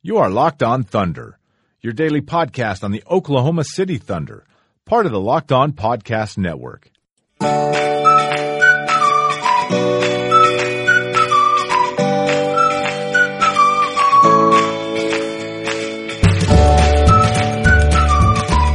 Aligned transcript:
You 0.00 0.18
are 0.18 0.30
Locked 0.30 0.62
On 0.62 0.84
Thunder, 0.84 1.40
your 1.80 1.92
daily 1.92 2.20
podcast 2.20 2.84
on 2.84 2.92
the 2.92 3.02
Oklahoma 3.10 3.64
City 3.64 3.98
Thunder, 3.98 4.44
part 4.84 5.06
of 5.06 5.12
the 5.12 5.18
Locked 5.18 5.50
On 5.50 5.72
Podcast 5.72 6.38
Network. 6.38 6.92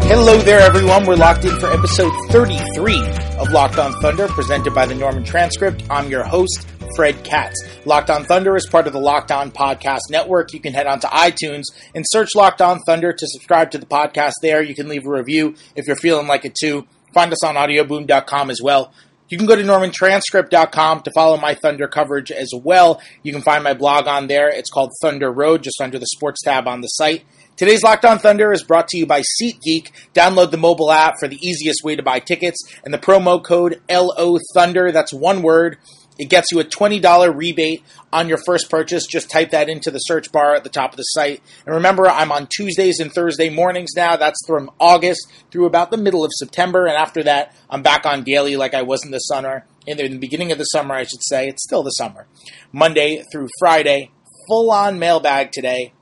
Hello 0.05 0.37
there, 0.39 0.59
everyone. 0.59 1.05
We're 1.05 1.15
locked 1.15 1.45
in 1.45 1.57
for 1.59 1.71
episode 1.71 2.11
33 2.31 2.99
of 3.39 3.49
Locked 3.51 3.77
On 3.77 3.93
Thunder, 4.01 4.27
presented 4.27 4.73
by 4.75 4.85
the 4.85 4.95
Norman 4.95 5.23
Transcript. 5.23 5.83
I'm 5.89 6.09
your 6.09 6.23
host, 6.23 6.67
Fred 6.95 7.23
Katz. 7.23 7.61
Locked 7.85 8.09
On 8.09 8.23
Thunder 8.23 8.55
is 8.55 8.67
part 8.67 8.87
of 8.87 8.93
the 8.93 8.99
Locked 8.99 9.31
On 9.31 9.51
Podcast 9.51 10.09
Network. 10.09 10.53
You 10.53 10.59
can 10.59 10.73
head 10.73 10.87
on 10.87 10.99
to 11.01 11.07
iTunes 11.07 11.63
and 11.95 12.05
search 12.07 12.35
Locked 12.35 12.61
On 12.61 12.79
Thunder 12.85 13.13
to 13.13 13.27
subscribe 13.27 13.71
to 13.71 13.77
the 13.77 13.85
podcast 13.85 14.33
there. 14.41 14.61
You 14.61 14.75
can 14.75 14.87
leave 14.87 15.05
a 15.05 15.11
review 15.11 15.55
if 15.75 15.87
you're 15.87 15.95
feeling 15.95 16.27
like 16.27 16.45
it 16.45 16.55
too. 16.55 16.85
Find 17.13 17.31
us 17.31 17.43
on 17.43 17.55
audioboom.com 17.55 18.49
as 18.49 18.61
well. 18.61 18.93
You 19.29 19.37
can 19.37 19.47
go 19.47 19.55
to 19.55 19.63
normantranscript.com 19.63 21.01
to 21.01 21.11
follow 21.11 21.37
my 21.37 21.55
Thunder 21.55 21.87
coverage 21.87 22.31
as 22.31 22.51
well. 22.53 23.01
You 23.23 23.31
can 23.31 23.41
find 23.41 23.63
my 23.63 23.73
blog 23.73 24.07
on 24.07 24.27
there. 24.27 24.49
It's 24.49 24.69
called 24.69 24.91
Thunder 25.01 25.31
Road, 25.31 25.63
just 25.63 25.81
under 25.81 25.97
the 25.97 26.05
sports 26.05 26.43
tab 26.43 26.67
on 26.67 26.81
the 26.81 26.87
site. 26.87 27.23
Today's 27.55 27.83
Locked 27.83 28.05
On 28.05 28.17
Thunder 28.17 28.51
is 28.51 28.63
brought 28.63 28.87
to 28.89 28.97
you 28.97 29.05
by 29.05 29.21
SeatGeek. 29.21 29.91
Download 30.13 30.49
the 30.49 30.57
mobile 30.57 30.91
app 30.91 31.15
for 31.19 31.27
the 31.27 31.37
easiest 31.41 31.83
way 31.83 31.95
to 31.95 32.01
buy 32.03 32.19
tickets 32.19 32.57
and 32.83 32.93
the 32.93 32.97
promo 32.97 33.43
code 33.43 33.79
LO 33.89 34.37
Thunder. 34.53 34.91
That's 34.91 35.13
one 35.13 35.43
word. 35.43 35.77
It 36.19 36.29
gets 36.29 36.51
you 36.51 36.59
a 36.59 36.63
$20 36.63 37.35
rebate 37.35 37.83
on 38.11 38.29
your 38.29 38.37
first 38.45 38.69
purchase. 38.69 39.07
Just 39.07 39.31
type 39.31 39.51
that 39.51 39.69
into 39.69 39.89
the 39.89 39.97
search 39.99 40.31
bar 40.31 40.53
at 40.53 40.63
the 40.63 40.69
top 40.69 40.91
of 40.91 40.97
the 40.97 41.03
site. 41.03 41.41
And 41.65 41.75
remember, 41.75 42.07
I'm 42.07 42.31
on 42.31 42.47
Tuesdays 42.55 42.99
and 42.99 43.11
Thursday 43.11 43.49
mornings 43.49 43.91
now. 43.95 44.15
That's 44.15 44.39
from 44.45 44.69
August 44.79 45.25
through 45.51 45.65
about 45.65 45.89
the 45.89 45.97
middle 45.97 46.23
of 46.23 46.31
September. 46.35 46.85
And 46.85 46.95
after 46.95 47.23
that, 47.23 47.55
I'm 47.69 47.81
back 47.81 48.05
on 48.05 48.23
daily 48.23 48.55
like 48.55 48.73
I 48.73 48.83
was 48.83 49.03
in 49.03 49.11
the 49.11 49.19
summer. 49.19 49.65
In 49.87 49.97
the 49.97 50.17
beginning 50.17 50.51
of 50.51 50.57
the 50.57 50.65
summer, 50.65 50.93
I 50.93 51.03
should 51.03 51.23
say. 51.23 51.47
It's 51.47 51.63
still 51.63 51.83
the 51.83 51.89
summer. 51.91 52.27
Monday 52.71 53.23
through 53.31 53.47
Friday. 53.59 54.11
Full 54.47 54.71
on 54.71 54.99
mailbag 54.99 55.51
today. 55.51 55.93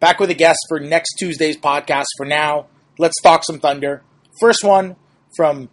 Back 0.00 0.18
with 0.20 0.30
a 0.30 0.34
guest 0.34 0.58
for 0.68 0.80
next 0.80 1.14
Tuesday's 1.18 1.58
podcast. 1.58 2.06
For 2.16 2.24
now, 2.24 2.68
let's 2.98 3.20
talk 3.22 3.44
some 3.44 3.58
Thunder. 3.58 4.02
First 4.40 4.64
one 4.64 4.96
from, 5.36 5.68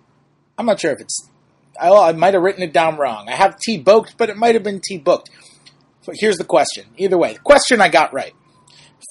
I'm 0.58 0.66
not 0.66 0.80
sure 0.80 0.92
if 0.92 1.00
it's, 1.00 1.30
I, 1.80 2.12
might 2.14 2.34
have 2.34 2.44
written 2.44 2.64
it 2.64 2.74
down 2.74 2.98
wrong. 2.98 3.28
I 3.30 3.36
have 3.36 3.58
T 3.60 3.78
booked, 3.78 4.18
but 4.18 4.30
it 4.30 4.38
might 4.38 4.56
have 4.56 4.64
been 4.64 4.82
T 4.86 4.98
booked. 4.98 5.30
Here's 6.14 6.38
the 6.38 6.44
question. 6.44 6.86
Either 6.98 7.18
way, 7.18 7.34
the 7.34 7.40
question 7.40 7.82
I 7.82 7.90
got 7.90 8.14
right. 8.14 8.34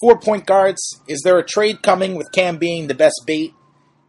Four 0.00 0.18
point 0.18 0.46
guards. 0.46 0.80
Is 1.08 1.22
there 1.22 1.38
a 1.38 1.44
trade 1.44 1.82
coming 1.82 2.14
with 2.14 2.30
Cam 2.32 2.58
being 2.58 2.86
the 2.86 2.94
best 2.94 3.22
bait? 3.26 3.54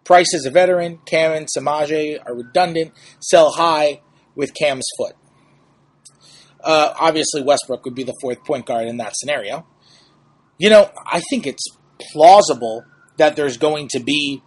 Price 0.03 0.33
is 0.33 0.45
a 0.45 0.51
veteran. 0.51 0.99
Cam 1.05 1.31
and 1.31 1.47
Semaj 1.47 2.19
are 2.25 2.35
redundant. 2.35 2.93
Sell 3.19 3.51
high 3.51 4.01
with 4.35 4.53
Cam's 4.53 4.85
foot. 4.97 5.15
Uh, 6.63 6.93
obviously, 6.99 7.43
Westbrook 7.43 7.85
would 7.85 7.95
be 7.95 8.03
the 8.03 8.15
fourth 8.21 8.43
point 8.43 8.65
guard 8.65 8.87
in 8.87 8.97
that 8.97 9.13
scenario. 9.15 9.65
You 10.57 10.69
know, 10.69 10.89
I 11.05 11.21
think 11.29 11.45
it's 11.45 11.65
plausible 12.11 12.85
that 13.17 13.35
there's 13.35 13.57
going 13.57 13.87
to 13.89 13.99
be 13.99 14.41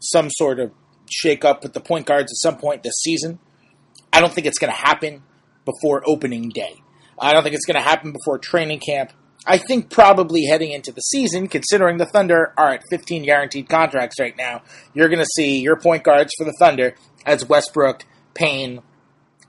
some 0.00 0.28
sort 0.30 0.60
of 0.60 0.72
shake-up 1.10 1.62
with 1.62 1.72
the 1.72 1.80
point 1.80 2.06
guards 2.06 2.32
at 2.32 2.36
some 2.36 2.58
point 2.58 2.82
this 2.82 2.94
season. 3.02 3.38
I 4.16 4.20
don't 4.20 4.32
think 4.32 4.46
it's 4.46 4.58
going 4.58 4.72
to 4.72 4.78
happen 4.78 5.22
before 5.66 6.02
opening 6.06 6.48
day. 6.48 6.82
I 7.18 7.34
don't 7.34 7.42
think 7.42 7.54
it's 7.54 7.66
going 7.66 7.76
to 7.76 7.82
happen 7.82 8.12
before 8.12 8.38
training 8.38 8.80
camp. 8.80 9.12
I 9.46 9.58
think 9.58 9.90
probably 9.90 10.46
heading 10.46 10.72
into 10.72 10.90
the 10.90 11.02
season, 11.02 11.48
considering 11.48 11.98
the 11.98 12.06
Thunder 12.06 12.54
are 12.56 12.72
at 12.72 12.82
15 12.88 13.24
guaranteed 13.24 13.68
contracts 13.68 14.18
right 14.18 14.34
now, 14.34 14.62
you're 14.94 15.10
going 15.10 15.18
to 15.18 15.28
see 15.36 15.60
your 15.60 15.78
point 15.78 16.02
guards 16.02 16.30
for 16.38 16.44
the 16.44 16.54
Thunder 16.58 16.94
as 17.26 17.46
Westbrook, 17.46 18.06
Payne, 18.32 18.80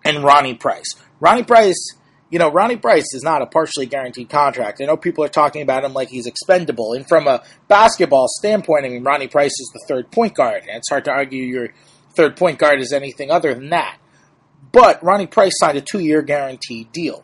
and 0.03 0.21
Ronnie 0.21 0.55
Price. 0.55 0.95
Ronnie 1.21 1.43
Price 1.43 1.93
you 2.29 2.39
know, 2.39 2.51
Ronnie 2.51 2.75
Price 2.75 3.13
is 3.13 3.23
not 3.23 3.41
a 3.41 3.45
partially 3.45 3.85
guaranteed 3.85 4.27
contract. 4.27 4.81
I 4.81 4.85
know 4.85 4.97
people 4.97 5.23
are 5.23 5.29
talking 5.29 5.61
about 5.61 5.85
him 5.85 5.93
like 5.93 6.09
he's 6.09 6.27
expendable. 6.27 6.91
And 6.91 7.07
from 7.07 7.25
a 7.25 7.41
basketball 7.69 8.27
standpoint, 8.27 8.83
I 8.83 8.89
mean, 8.89 9.05
Ronnie 9.05 9.29
Price 9.29 9.57
is 9.57 9.71
the 9.73 9.85
third 9.87 10.11
point 10.11 10.33
guard. 10.33 10.63
And 10.63 10.75
it's 10.75 10.89
hard 10.89 11.05
to 11.05 11.11
argue 11.11 11.41
your 11.41 11.69
third 12.17 12.35
point 12.35 12.59
guard 12.59 12.81
is 12.81 12.91
anything 12.91 13.31
other 13.31 13.53
than 13.53 13.69
that. 13.69 13.97
But 14.71 15.03
Ronnie 15.03 15.27
Price 15.27 15.53
signed 15.57 15.77
a 15.77 15.81
two 15.81 15.99
year 15.99 16.21
guaranteed 16.21 16.91
deal. 16.91 17.23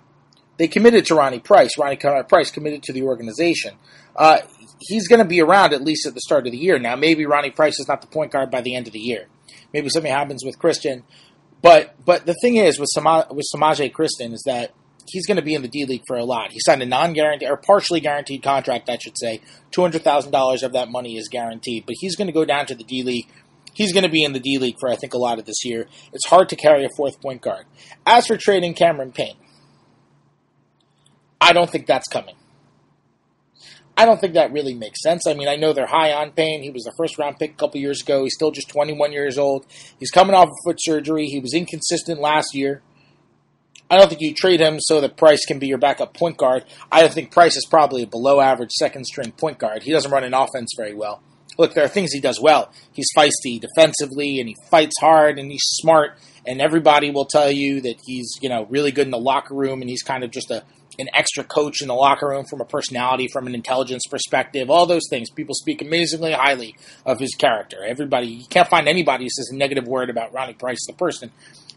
They 0.57 0.67
committed 0.67 1.05
to 1.07 1.15
Ronnie 1.15 1.39
Price. 1.39 1.77
Ronnie 1.77 1.97
Price 1.97 2.51
committed 2.51 2.83
to 2.83 2.93
the 2.93 3.03
organization. 3.03 3.75
Uh, 4.15 4.39
he's 4.79 5.07
going 5.07 5.19
to 5.19 5.25
be 5.25 5.41
around 5.41 5.73
at 5.73 5.81
least 5.81 6.05
at 6.05 6.13
the 6.13 6.21
start 6.21 6.45
of 6.45 6.51
the 6.51 6.57
year. 6.57 6.77
Now, 6.77 6.95
maybe 6.95 7.25
Ronnie 7.25 7.49
Price 7.49 7.79
is 7.79 7.87
not 7.87 8.01
the 8.01 8.07
point 8.07 8.31
guard 8.31 8.51
by 8.51 8.61
the 8.61 8.75
end 8.75 8.87
of 8.87 8.93
the 8.93 8.99
year. 8.99 9.27
Maybe 9.73 9.89
something 9.89 10.11
happens 10.11 10.45
with 10.45 10.59
Christon. 10.59 11.03
But 11.61 11.95
but 12.05 12.25
the 12.25 12.35
thing 12.41 12.57
is 12.57 12.77
with 12.77 12.89
Sama, 12.93 13.27
with 13.31 13.45
Semaj 13.53 13.91
Christon 13.91 14.33
is 14.33 14.43
that 14.45 14.73
he's 15.07 15.25
going 15.25 15.37
to 15.37 15.43
be 15.43 15.55
in 15.55 15.61
the 15.61 15.67
D 15.67 15.85
League 15.85 16.03
for 16.07 16.17
a 16.17 16.25
lot. 16.25 16.51
He 16.51 16.59
signed 16.59 16.83
a 16.83 16.85
non-guaranteed 16.85 17.49
or 17.49 17.57
partially 17.57 17.99
guaranteed 17.99 18.43
contract, 18.43 18.89
I 18.89 18.97
should 18.97 19.17
say. 19.17 19.41
Two 19.71 19.81
hundred 19.81 20.03
thousand 20.03 20.31
dollars 20.31 20.61
of 20.61 20.73
that 20.73 20.89
money 20.89 21.17
is 21.17 21.29
guaranteed, 21.29 21.85
but 21.85 21.95
he's 21.99 22.15
going 22.15 22.27
to 22.27 22.33
go 22.33 22.45
down 22.45 22.65
to 22.67 22.75
the 22.75 22.83
D 22.83 23.03
League. 23.03 23.27
He's 23.73 23.93
going 23.93 24.03
to 24.03 24.09
be 24.09 24.23
in 24.23 24.33
the 24.33 24.39
D 24.39 24.57
League 24.57 24.77
for 24.79 24.89
I 24.89 24.95
think 24.95 25.13
a 25.13 25.17
lot 25.17 25.39
of 25.39 25.45
this 25.45 25.63
year. 25.63 25.87
It's 26.11 26.27
hard 26.27 26.49
to 26.49 26.55
carry 26.55 26.85
a 26.85 26.89
fourth 26.95 27.21
point 27.21 27.41
guard. 27.41 27.65
As 28.05 28.27
for 28.27 28.37
trading 28.37 28.73
Cameron 28.73 29.11
Payne, 29.11 29.37
I 31.41 31.53
don't 31.53 31.69
think 31.69 31.87
that's 31.87 32.07
coming. 32.07 32.35
I 33.95 34.05
don't 34.05 34.19
think 34.19 34.33
that 34.33 34.51
really 34.51 34.73
makes 34.73 35.01
sense. 35.03 35.27
I 35.27 35.33
mean, 35.33 35.47
I 35.47 35.55
know 35.55 35.71
they're 35.71 35.85
high 35.85 36.13
on 36.13 36.31
Payne. 36.31 36.63
He 36.63 36.71
was 36.71 36.83
the 36.83 36.93
first 36.97 37.19
round 37.19 37.37
pick 37.37 37.51
a 37.51 37.55
couple 37.55 37.79
years 37.79 38.01
ago. 38.01 38.23
He's 38.23 38.33
still 38.33 38.49
just 38.49 38.69
21 38.69 39.11
years 39.11 39.37
old. 39.37 39.67
He's 39.99 40.09
coming 40.09 40.33
off 40.33 40.47
of 40.47 40.55
foot 40.65 40.77
surgery. 40.79 41.27
He 41.27 41.39
was 41.39 41.53
inconsistent 41.53 42.19
last 42.19 42.55
year. 42.55 42.81
I 43.91 43.97
don't 43.97 44.09
think 44.09 44.21
you 44.21 44.33
trade 44.33 44.59
him 44.59 44.79
so 44.79 45.01
that 45.01 45.17
Price 45.17 45.45
can 45.45 45.59
be 45.59 45.67
your 45.67 45.77
backup 45.77 46.15
point 46.15 46.37
guard. 46.37 46.65
I 46.91 47.07
think 47.07 47.31
Price 47.31 47.55
is 47.55 47.67
probably 47.69 48.01
a 48.01 48.07
below 48.07 48.39
average 48.39 48.71
second 48.71 49.05
string 49.05 49.31
point 49.31 49.59
guard. 49.59 49.83
He 49.83 49.91
doesn't 49.91 50.09
run 50.09 50.23
an 50.23 50.33
offense 50.33 50.71
very 50.75 50.95
well. 50.95 51.21
Look, 51.57 51.73
there 51.73 51.83
are 51.83 51.89
things 51.89 52.11
he 52.11 52.19
does 52.19 52.39
well. 52.39 52.71
He's 52.93 53.07
feisty 53.15 53.59
defensively 53.59 54.39
and 54.39 54.49
he 54.49 54.55
fights 54.69 54.95
hard 54.99 55.39
and 55.39 55.51
he's 55.51 55.63
smart 55.63 56.17
and 56.45 56.61
everybody 56.61 57.11
will 57.11 57.25
tell 57.25 57.51
you 57.51 57.81
that 57.81 57.95
he's, 58.05 58.33
you 58.41 58.49
know, 58.49 58.65
really 58.69 58.91
good 58.91 59.07
in 59.07 59.11
the 59.11 59.17
locker 59.17 59.53
room 59.53 59.81
and 59.81 59.89
he's 59.89 60.03
kind 60.03 60.23
of 60.23 60.31
just 60.31 60.51
a 60.51 60.63
an 60.99 61.09
extra 61.13 61.43
coach 61.43 61.81
in 61.81 61.87
the 61.87 61.93
locker 61.93 62.27
room 62.27 62.45
from 62.45 62.61
a 62.61 62.65
personality, 62.65 63.27
from 63.31 63.47
an 63.47 63.55
intelligence 63.55 64.03
perspective, 64.09 64.69
all 64.69 64.85
those 64.85 65.07
things. 65.09 65.29
People 65.29 65.55
speak 65.55 65.81
amazingly 65.81 66.33
highly 66.33 66.75
of 67.05 67.19
his 67.19 67.33
character. 67.35 67.83
Everybody, 67.83 68.27
you 68.27 68.45
can't 68.47 68.67
find 68.67 68.87
anybody 68.87 69.25
who 69.25 69.29
says 69.29 69.49
a 69.51 69.55
negative 69.55 69.87
word 69.87 70.09
about 70.09 70.33
Ronnie 70.33 70.53
Price, 70.53 70.85
the 70.85 70.93
person. 70.93 71.31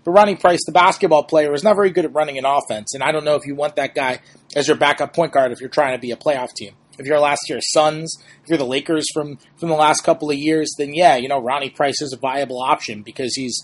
But 0.04 0.12
Ronnie 0.12 0.36
Price, 0.36 0.60
the 0.66 0.72
basketball 0.72 1.24
player, 1.24 1.52
is 1.54 1.64
not 1.64 1.74
very 1.74 1.90
good 1.90 2.04
at 2.04 2.14
running 2.14 2.38
an 2.38 2.44
offense, 2.44 2.94
and 2.94 3.02
I 3.02 3.10
don't 3.10 3.24
know 3.24 3.34
if 3.34 3.46
you 3.46 3.54
want 3.54 3.76
that 3.76 3.94
guy 3.94 4.20
as 4.54 4.68
your 4.68 4.76
backup 4.76 5.14
point 5.14 5.32
guard 5.32 5.50
if 5.50 5.60
you're 5.60 5.68
trying 5.68 5.96
to 5.96 6.00
be 6.00 6.12
a 6.12 6.16
playoff 6.16 6.52
team. 6.54 6.74
If 6.98 7.06
you're 7.06 7.20
last 7.20 7.48
year's 7.48 7.70
Suns, 7.72 8.16
if 8.42 8.48
you're 8.48 8.58
the 8.58 8.64
Lakers 8.64 9.06
from 9.12 9.38
from 9.58 9.68
the 9.68 9.74
last 9.74 10.02
couple 10.02 10.30
of 10.30 10.36
years, 10.36 10.74
then 10.78 10.94
yeah, 10.94 11.16
you 11.16 11.28
know 11.28 11.40
Ronnie 11.40 11.70
Price 11.70 12.00
is 12.00 12.12
a 12.12 12.18
viable 12.18 12.60
option 12.60 13.02
because 13.02 13.34
he's 13.34 13.58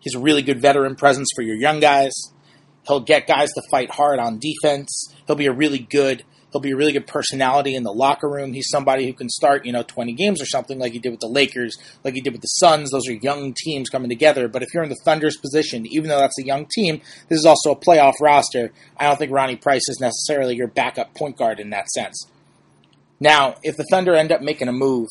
he's 0.00 0.14
a 0.14 0.20
really 0.20 0.42
good 0.42 0.60
veteran 0.60 0.96
presence 0.96 1.28
for 1.34 1.42
your 1.42 1.56
young 1.56 1.80
guys. 1.80 2.12
He'll 2.86 3.00
get 3.00 3.26
guys 3.26 3.52
to 3.52 3.62
fight 3.70 3.90
hard 3.90 4.18
on 4.18 4.38
defense. 4.38 5.14
He'll 5.26 5.36
be 5.36 5.46
a 5.46 5.52
really 5.52 5.78
good 5.78 6.24
He'll 6.52 6.60
be 6.60 6.70
a 6.70 6.76
really 6.76 6.92
good 6.92 7.06
personality 7.06 7.74
in 7.74 7.82
the 7.82 7.92
locker 7.92 8.28
room. 8.28 8.54
He's 8.54 8.70
somebody 8.70 9.06
who 9.06 9.12
can 9.12 9.28
start, 9.28 9.66
you 9.66 9.72
know, 9.72 9.82
20 9.82 10.14
games 10.14 10.40
or 10.40 10.46
something 10.46 10.78
like 10.78 10.92
he 10.92 10.98
did 10.98 11.10
with 11.10 11.20
the 11.20 11.28
Lakers, 11.28 11.76
like 12.04 12.14
he 12.14 12.20
did 12.20 12.32
with 12.32 12.40
the 12.40 12.46
Suns. 12.46 12.90
Those 12.90 13.06
are 13.08 13.12
young 13.12 13.54
teams 13.54 13.90
coming 13.90 14.08
together. 14.08 14.48
But 14.48 14.62
if 14.62 14.72
you're 14.72 14.82
in 14.82 14.88
the 14.88 15.00
Thunder's 15.04 15.36
position, 15.36 15.86
even 15.86 16.08
though 16.08 16.18
that's 16.18 16.38
a 16.38 16.46
young 16.46 16.66
team, 16.66 17.02
this 17.28 17.38
is 17.38 17.44
also 17.44 17.72
a 17.72 17.76
playoff 17.76 18.14
roster. 18.20 18.72
I 18.96 19.06
don't 19.06 19.18
think 19.18 19.32
Ronnie 19.32 19.56
Price 19.56 19.88
is 19.88 20.00
necessarily 20.00 20.56
your 20.56 20.68
backup 20.68 21.14
point 21.14 21.36
guard 21.36 21.60
in 21.60 21.70
that 21.70 21.88
sense. 21.90 22.26
Now, 23.20 23.56
if 23.62 23.76
the 23.76 23.84
Thunder 23.90 24.14
end 24.14 24.32
up 24.32 24.40
making 24.40 24.68
a 24.68 24.72
move, 24.72 25.08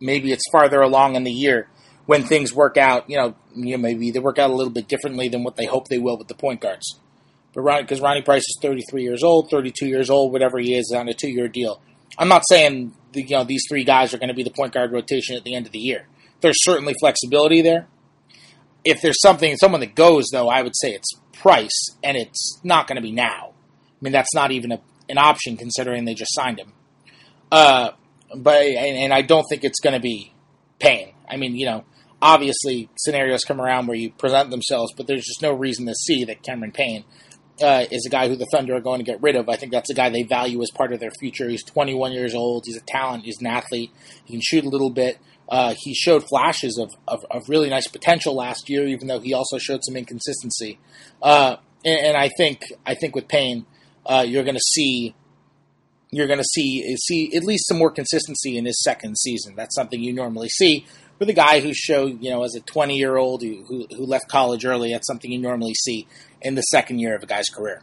maybe 0.00 0.32
it's 0.32 0.48
farther 0.50 0.80
along 0.80 1.16
in 1.16 1.24
the 1.24 1.32
year 1.32 1.68
when 2.06 2.24
things 2.24 2.54
work 2.54 2.78
out, 2.78 3.10
you 3.10 3.16
know, 3.18 3.34
you 3.54 3.76
know, 3.76 3.82
maybe 3.82 4.10
they 4.10 4.18
work 4.18 4.38
out 4.38 4.48
a 4.48 4.54
little 4.54 4.72
bit 4.72 4.88
differently 4.88 5.28
than 5.28 5.44
what 5.44 5.56
they 5.56 5.66
hope 5.66 5.88
they 5.88 5.98
will 5.98 6.16
with 6.16 6.28
the 6.28 6.34
point 6.34 6.60
guards. 6.60 6.98
Because 7.62 8.00
Ronnie 8.00 8.22
Price 8.22 8.42
is 8.42 8.58
33 8.62 9.02
years 9.02 9.22
old, 9.22 9.50
32 9.50 9.86
years 9.86 10.10
old, 10.10 10.32
whatever 10.32 10.58
he 10.58 10.74
is, 10.74 10.92
on 10.96 11.08
a 11.08 11.14
two 11.14 11.30
year 11.30 11.48
deal. 11.48 11.80
I'm 12.18 12.28
not 12.28 12.42
saying 12.48 12.94
the, 13.12 13.22
you 13.22 13.36
know 13.36 13.44
these 13.44 13.64
three 13.68 13.84
guys 13.84 14.14
are 14.14 14.18
going 14.18 14.28
to 14.28 14.34
be 14.34 14.42
the 14.42 14.50
point 14.50 14.72
guard 14.72 14.92
rotation 14.92 15.36
at 15.36 15.44
the 15.44 15.54
end 15.54 15.66
of 15.66 15.72
the 15.72 15.78
year. 15.78 16.06
There's 16.40 16.62
certainly 16.62 16.94
flexibility 17.00 17.62
there. 17.62 17.88
If 18.84 19.02
there's 19.02 19.20
something, 19.20 19.56
someone 19.56 19.80
that 19.80 19.94
goes 19.94 20.26
though, 20.32 20.48
I 20.48 20.62
would 20.62 20.74
say 20.76 20.92
it's 20.92 21.10
Price, 21.32 21.96
and 22.02 22.16
it's 22.16 22.60
not 22.64 22.88
going 22.88 22.96
to 22.96 23.02
be 23.02 23.12
now. 23.12 23.52
I 23.52 23.98
mean, 24.00 24.12
that's 24.12 24.34
not 24.34 24.50
even 24.50 24.72
a, 24.72 24.80
an 25.08 25.18
option 25.18 25.56
considering 25.56 26.04
they 26.04 26.14
just 26.14 26.34
signed 26.34 26.58
him. 26.58 26.72
Uh, 27.52 27.90
but 28.34 28.62
and, 28.62 28.96
and 28.96 29.14
I 29.14 29.22
don't 29.22 29.44
think 29.48 29.64
it's 29.64 29.80
going 29.80 29.94
to 29.94 30.00
be 30.00 30.32
Payne. 30.80 31.12
I 31.28 31.36
mean, 31.36 31.56
you 31.56 31.66
know, 31.66 31.84
obviously 32.20 32.88
scenarios 32.96 33.44
come 33.44 33.60
around 33.60 33.86
where 33.86 33.96
you 33.96 34.10
present 34.10 34.50
themselves, 34.50 34.92
but 34.96 35.06
there's 35.06 35.24
just 35.24 35.42
no 35.42 35.52
reason 35.52 35.86
to 35.86 35.94
see 35.94 36.24
that 36.24 36.42
Cameron 36.42 36.72
Payne 36.72 37.04
uh, 37.60 37.84
is 37.90 38.06
a 38.06 38.10
guy 38.10 38.28
who 38.28 38.36
the 38.36 38.46
Thunder 38.52 38.74
are 38.74 38.80
going 38.80 38.98
to 38.98 39.04
get 39.04 39.22
rid 39.22 39.36
of. 39.36 39.48
I 39.48 39.56
think 39.56 39.72
that's 39.72 39.90
a 39.90 39.94
guy 39.94 40.10
they 40.10 40.22
value 40.22 40.62
as 40.62 40.70
part 40.70 40.92
of 40.92 41.00
their 41.00 41.10
future. 41.10 41.48
He's 41.48 41.64
21 41.64 42.12
years 42.12 42.34
old. 42.34 42.64
He's 42.66 42.76
a 42.76 42.84
talent. 42.86 43.24
He's 43.24 43.40
an 43.40 43.46
athlete. 43.46 43.90
He 44.24 44.34
can 44.34 44.40
shoot 44.42 44.64
a 44.64 44.68
little 44.68 44.90
bit. 44.90 45.18
Uh, 45.48 45.74
he 45.78 45.94
showed 45.94 46.28
flashes 46.28 46.78
of, 46.78 46.90
of, 47.06 47.24
of, 47.30 47.48
really 47.48 47.70
nice 47.70 47.88
potential 47.88 48.34
last 48.34 48.68
year, 48.68 48.86
even 48.86 49.08
though 49.08 49.18
he 49.18 49.32
also 49.32 49.56
showed 49.56 49.80
some 49.82 49.96
inconsistency. 49.96 50.78
Uh, 51.22 51.56
and, 51.86 52.06
and, 52.08 52.16
I 52.18 52.28
think 52.36 52.60
I 52.84 52.94
think 52.94 53.14
with 53.14 53.28
Payne, 53.28 53.64
uh, 54.04 54.26
you're 54.28 54.44
going 54.44 54.56
to 54.56 54.60
see 54.60 55.14
you're 56.10 56.26
going 56.26 56.38
to 56.38 56.44
see 56.44 56.94
see 56.98 57.34
at 57.34 57.44
least 57.44 57.66
some 57.66 57.78
more 57.78 57.90
consistency 57.90 58.58
in 58.58 58.66
his 58.66 58.82
second 58.82 59.16
season. 59.16 59.54
That's 59.56 59.74
something 59.74 60.02
you 60.02 60.12
normally 60.12 60.50
see 60.50 60.84
with 61.18 61.28
a 61.28 61.34
guy 61.34 61.60
who 61.60 61.72
showed 61.74 62.22
you 62.22 62.30
know 62.30 62.44
as 62.44 62.54
a 62.54 62.60
20 62.60 62.96
year 62.96 63.16
old 63.16 63.42
who, 63.42 63.64
who, 63.66 63.86
who 63.94 64.04
left 64.04 64.28
college 64.28 64.64
early. 64.64 64.92
That's 64.92 65.06
something 65.06 65.30
you 65.30 65.38
normally 65.38 65.74
see 65.74 66.06
in 66.42 66.54
the 66.54 66.62
second 66.62 66.98
year 66.98 67.14
of 67.16 67.22
a 67.22 67.26
guy's 67.26 67.48
career. 67.48 67.82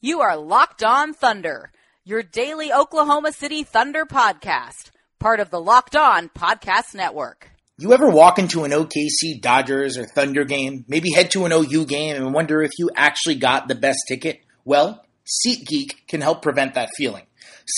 You 0.00 0.20
are 0.20 0.36
locked 0.36 0.84
on 0.84 1.14
Thunder, 1.14 1.72
your 2.04 2.22
daily 2.22 2.72
Oklahoma 2.72 3.32
City 3.32 3.64
Thunder 3.64 4.04
podcast 4.04 4.90
part 5.18 5.40
of 5.40 5.50
the 5.50 5.60
Locked 5.60 5.96
On 5.96 6.28
Podcast 6.28 6.94
Network. 6.94 7.50
You 7.78 7.92
ever 7.92 8.08
walk 8.08 8.38
into 8.38 8.64
an 8.64 8.70
OKC 8.70 9.40
Dodgers 9.40 9.98
or 9.98 10.06
Thunder 10.06 10.44
game, 10.44 10.84
maybe 10.88 11.12
head 11.12 11.30
to 11.32 11.44
an 11.44 11.52
OU 11.52 11.86
game 11.86 12.16
and 12.16 12.32
wonder 12.32 12.62
if 12.62 12.72
you 12.78 12.90
actually 12.94 13.34
got 13.34 13.68
the 13.68 13.74
best 13.74 13.98
ticket? 14.08 14.40
Well, 14.64 15.04
SeatGeek 15.26 16.06
can 16.08 16.20
help 16.20 16.42
prevent 16.42 16.74
that 16.74 16.90
feeling. 16.96 17.24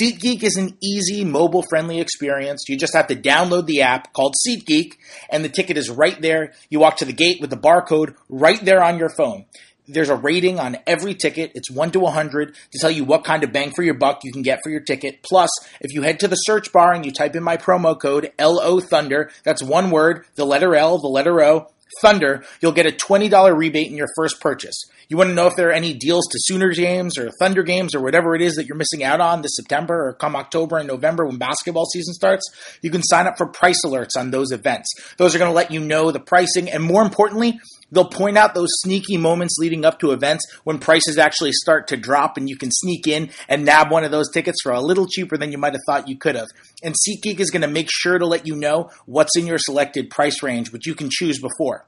SeatGeek 0.00 0.42
is 0.42 0.56
an 0.56 0.76
easy, 0.82 1.24
mobile 1.24 1.64
friendly 1.70 1.98
experience. 1.98 2.64
You 2.68 2.76
just 2.76 2.94
have 2.94 3.06
to 3.06 3.16
download 3.16 3.66
the 3.66 3.80
app 3.80 4.12
called 4.12 4.34
SeatGeek, 4.46 4.92
and 5.30 5.42
the 5.42 5.48
ticket 5.48 5.78
is 5.78 5.88
right 5.88 6.20
there. 6.20 6.52
You 6.68 6.78
walk 6.80 6.98
to 6.98 7.06
the 7.06 7.12
gate 7.14 7.40
with 7.40 7.48
the 7.48 7.56
barcode 7.56 8.14
right 8.28 8.62
there 8.62 8.82
on 8.82 8.98
your 8.98 9.08
phone 9.08 9.46
there's 9.88 10.10
a 10.10 10.16
rating 10.16 10.60
on 10.60 10.76
every 10.86 11.14
ticket. 11.14 11.52
It's 11.54 11.70
1 11.70 11.92
to 11.92 12.00
100 12.00 12.54
to 12.54 12.78
tell 12.78 12.90
you 12.90 13.04
what 13.04 13.24
kind 13.24 13.42
of 13.42 13.52
bang 13.52 13.72
for 13.74 13.82
your 13.82 13.94
buck 13.94 14.20
you 14.22 14.32
can 14.32 14.42
get 14.42 14.60
for 14.62 14.70
your 14.70 14.82
ticket. 14.82 15.22
Plus, 15.22 15.50
if 15.80 15.94
you 15.94 16.02
head 16.02 16.20
to 16.20 16.28
the 16.28 16.36
search 16.36 16.72
bar 16.72 16.92
and 16.92 17.04
you 17.04 17.10
type 17.10 17.34
in 17.34 17.42
my 17.42 17.56
promo 17.56 17.98
code 17.98 18.30
LO 18.38 18.80
Thunder, 18.80 19.30
that's 19.44 19.62
one 19.62 19.90
word, 19.90 20.26
the 20.34 20.44
letter 20.44 20.76
L, 20.76 20.98
the 20.98 21.08
letter 21.08 21.42
O, 21.42 21.68
Thunder, 22.02 22.44
you'll 22.60 22.72
get 22.72 22.86
a 22.86 22.92
$20 22.92 23.56
rebate 23.56 23.88
in 23.88 23.96
your 23.96 24.08
first 24.14 24.40
purchase. 24.40 24.84
You 25.08 25.16
want 25.16 25.30
to 25.30 25.34
know 25.34 25.46
if 25.46 25.56
there 25.56 25.70
are 25.70 25.72
any 25.72 25.94
deals 25.94 26.26
to 26.26 26.38
Sooner 26.38 26.70
games 26.72 27.16
or 27.16 27.30
Thunder 27.38 27.62
games 27.62 27.94
or 27.94 28.02
whatever 28.02 28.34
it 28.34 28.42
is 28.42 28.56
that 28.56 28.66
you're 28.66 28.76
missing 28.76 29.02
out 29.02 29.22
on 29.22 29.40
this 29.40 29.56
September 29.56 30.08
or 30.08 30.12
come 30.12 30.36
October 30.36 30.76
and 30.76 30.86
November 30.86 31.24
when 31.24 31.38
basketball 31.38 31.86
season 31.86 32.12
starts? 32.12 32.44
You 32.82 32.90
can 32.90 33.02
sign 33.02 33.26
up 33.26 33.38
for 33.38 33.46
price 33.46 33.80
alerts 33.86 34.18
on 34.18 34.30
those 34.30 34.52
events. 34.52 34.92
Those 35.16 35.34
are 35.34 35.38
going 35.38 35.50
to 35.50 35.54
let 35.54 35.70
you 35.70 35.80
know 35.80 36.10
the 36.10 36.20
pricing 36.20 36.70
and 36.70 36.82
more 36.82 37.02
importantly, 37.02 37.58
They'll 37.90 38.08
point 38.08 38.36
out 38.36 38.54
those 38.54 38.68
sneaky 38.80 39.16
moments 39.16 39.56
leading 39.58 39.84
up 39.84 39.98
to 40.00 40.10
events 40.10 40.44
when 40.64 40.78
prices 40.78 41.16
actually 41.16 41.52
start 41.52 41.88
to 41.88 41.96
drop 41.96 42.36
and 42.36 42.48
you 42.48 42.56
can 42.56 42.70
sneak 42.70 43.06
in 43.06 43.30
and 43.48 43.64
nab 43.64 43.90
one 43.90 44.04
of 44.04 44.10
those 44.10 44.30
tickets 44.30 44.58
for 44.62 44.72
a 44.72 44.80
little 44.80 45.06
cheaper 45.06 45.36
than 45.36 45.52
you 45.52 45.58
might 45.58 45.72
have 45.72 45.80
thought 45.86 46.08
you 46.08 46.18
could 46.18 46.34
have. 46.34 46.48
And 46.82 46.94
SeatGeek 46.94 47.40
is 47.40 47.50
going 47.50 47.62
to 47.62 47.68
make 47.68 47.88
sure 47.90 48.18
to 48.18 48.26
let 48.26 48.46
you 48.46 48.56
know 48.56 48.90
what's 49.06 49.36
in 49.36 49.46
your 49.46 49.58
selected 49.58 50.10
price 50.10 50.42
range, 50.42 50.70
which 50.70 50.86
you 50.86 50.94
can 50.94 51.08
choose 51.10 51.40
before. 51.40 51.86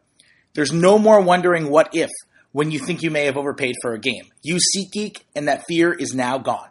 There's 0.55 0.73
no 0.73 0.99
more 0.99 1.21
wondering 1.21 1.69
what 1.69 1.91
if 1.93 2.11
when 2.53 2.71
you 2.71 2.79
think 2.79 3.03
you 3.03 3.11
may 3.11 3.27
have 3.27 3.37
overpaid 3.37 3.75
for 3.83 3.93
a 3.93 3.99
game. 3.99 4.25
Use 4.43 4.63
SeatGeek 4.77 5.23
and 5.35 5.49
that 5.49 5.65
fear 5.67 5.93
is 5.93 6.15
now 6.15 6.39
gone. 6.39 6.69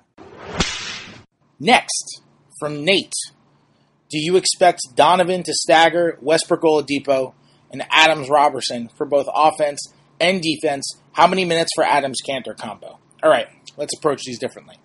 Next, 1.60 2.22
from 2.60 2.84
Nate. 2.84 3.14
Do 4.10 4.18
you 4.18 4.38
expect 4.38 4.80
Donovan 4.96 5.44
to 5.44 5.54
stagger 5.54 6.18
Westbrook 6.22 6.62
Oladipo 6.62 7.34
and 7.72 7.86
Adams 7.92 8.30
Roberson 8.30 8.90
for 8.98 9.06
both 9.06 9.28
offense 9.34 9.94
and 10.20 10.42
defense. 10.42 11.00
How 11.14 11.28
many 11.28 11.46
minutes 11.46 11.72
for 11.76 11.84
Adams 11.84 12.18
Kanter 12.28 12.58
combo? 12.58 13.00
All 13.24 13.30
right, 13.30 13.48
let's 13.78 13.96
approach 13.98 14.24
these 14.26 14.40
differently. 14.40 14.76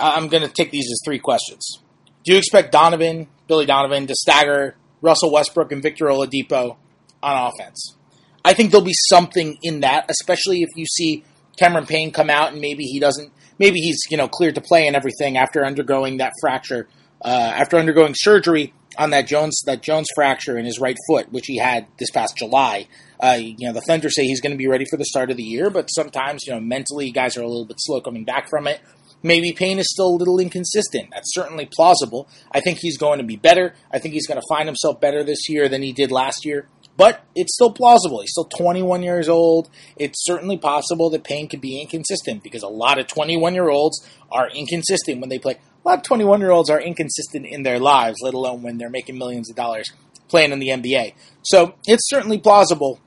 I'm 0.00 0.28
going 0.28 0.42
to 0.42 0.52
take 0.52 0.70
these 0.70 0.86
as 0.90 1.00
three 1.04 1.18
questions. 1.18 1.78
Do 2.24 2.32
you 2.32 2.38
expect 2.38 2.72
Donovan, 2.72 3.28
Billy 3.46 3.66
Donovan, 3.66 4.06
to 4.06 4.14
stagger 4.14 4.76
Russell 5.00 5.32
Westbrook 5.32 5.72
and 5.72 5.82
Victor 5.82 6.06
Oladipo 6.06 6.76
on 7.22 7.52
offense? 7.52 7.96
I 8.44 8.54
think 8.54 8.70
there'll 8.70 8.84
be 8.84 8.94
something 9.08 9.58
in 9.62 9.80
that, 9.80 10.10
especially 10.10 10.62
if 10.62 10.70
you 10.76 10.86
see 10.86 11.24
Cameron 11.58 11.86
Payne 11.86 12.10
come 12.10 12.30
out 12.30 12.52
and 12.52 12.60
maybe 12.60 12.84
he 12.84 12.98
doesn't, 12.98 13.32
maybe 13.58 13.80
he's 13.80 14.00
you 14.10 14.16
know 14.16 14.28
cleared 14.28 14.54
to 14.56 14.60
play 14.60 14.86
and 14.86 14.96
everything 14.96 15.36
after 15.36 15.64
undergoing 15.64 16.18
that 16.18 16.32
fracture, 16.40 16.88
uh, 17.24 17.28
after 17.28 17.76
undergoing 17.76 18.14
surgery 18.16 18.72
on 18.98 19.10
that 19.10 19.26
Jones 19.26 19.62
that 19.66 19.82
Jones 19.82 20.08
fracture 20.14 20.58
in 20.58 20.64
his 20.64 20.78
right 20.78 20.96
foot, 21.08 21.32
which 21.32 21.46
he 21.46 21.58
had 21.58 21.86
this 21.98 22.10
past 22.10 22.36
July. 22.36 22.88
Uh, 23.20 23.38
you 23.40 23.68
know, 23.68 23.72
the 23.72 23.80
Thunder 23.80 24.10
say 24.10 24.24
he's 24.24 24.40
going 24.40 24.50
to 24.50 24.58
be 24.58 24.66
ready 24.66 24.84
for 24.90 24.96
the 24.96 25.04
start 25.04 25.30
of 25.30 25.36
the 25.36 25.42
year, 25.42 25.70
but 25.70 25.86
sometimes 25.86 26.44
you 26.46 26.52
know 26.52 26.60
mentally 26.60 27.10
guys 27.10 27.36
are 27.36 27.42
a 27.42 27.48
little 27.48 27.64
bit 27.64 27.76
slow 27.78 28.00
coming 28.00 28.24
back 28.24 28.48
from 28.48 28.66
it. 28.66 28.80
Maybe 29.22 29.52
Payne 29.52 29.78
is 29.78 29.88
still 29.88 30.08
a 30.08 30.16
little 30.16 30.40
inconsistent. 30.40 31.10
That's 31.12 31.32
certainly 31.32 31.68
plausible. 31.72 32.28
I 32.50 32.60
think 32.60 32.78
he's 32.80 32.98
going 32.98 33.18
to 33.18 33.24
be 33.24 33.36
better. 33.36 33.74
I 33.92 34.00
think 34.00 34.14
he's 34.14 34.26
going 34.26 34.40
to 34.40 34.46
find 34.48 34.68
himself 34.68 35.00
better 35.00 35.22
this 35.22 35.48
year 35.48 35.68
than 35.68 35.80
he 35.80 35.92
did 35.92 36.10
last 36.10 36.44
year. 36.44 36.66
But 36.96 37.24
it's 37.34 37.54
still 37.54 37.72
plausible. 37.72 38.20
He's 38.20 38.30
still 38.32 38.44
21 38.44 39.02
years 39.02 39.28
old. 39.28 39.70
It's 39.96 40.24
certainly 40.24 40.58
possible 40.58 41.08
that 41.10 41.24
Payne 41.24 41.48
could 41.48 41.60
be 41.60 41.80
inconsistent 41.80 42.42
because 42.42 42.62
a 42.62 42.68
lot 42.68 42.98
of 42.98 43.06
21 43.06 43.54
year 43.54 43.70
olds 43.70 44.06
are 44.30 44.48
inconsistent 44.50 45.20
when 45.20 45.30
they 45.30 45.38
play 45.38 45.58
a 45.84 45.88
lot 45.88 45.98
of 45.98 46.04
21 46.04 46.40
year 46.40 46.50
olds 46.50 46.70
are 46.70 46.80
inconsistent 46.80 47.46
in 47.46 47.62
their 47.62 47.78
lives, 47.78 48.18
let 48.22 48.34
alone 48.34 48.62
when 48.62 48.78
they're 48.78 48.90
making 48.90 49.18
millions 49.18 49.50
of 49.50 49.56
dollars 49.56 49.90
playing 50.28 50.52
in 50.52 50.58
the 50.58 50.68
NBA. 50.68 51.14
So 51.42 51.74
it's 51.86 52.08
certainly 52.08 52.38
plausible 52.38 53.00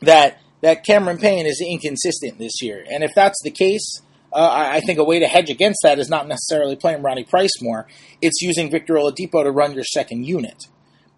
that 0.00 0.38
that 0.62 0.84
Cameron 0.84 1.18
Payne 1.18 1.46
is 1.46 1.60
inconsistent 1.60 2.38
this 2.38 2.62
year. 2.62 2.84
And 2.88 3.02
if 3.02 3.10
that's 3.16 3.40
the 3.42 3.50
case, 3.50 4.00
uh, 4.32 4.48
I 4.48 4.80
think 4.80 5.00
a 5.00 5.04
way 5.04 5.18
to 5.18 5.26
hedge 5.26 5.50
against 5.50 5.80
that 5.82 5.98
is 5.98 6.08
not 6.08 6.28
necessarily 6.28 6.76
playing 6.76 7.02
Ronnie 7.02 7.24
Price 7.24 7.60
more. 7.60 7.88
It's 8.20 8.40
using 8.40 8.70
Victor 8.70 8.94
Oladipo 8.94 9.42
to 9.42 9.50
run 9.50 9.74
your 9.74 9.84
second 9.84 10.24
unit. 10.24 10.66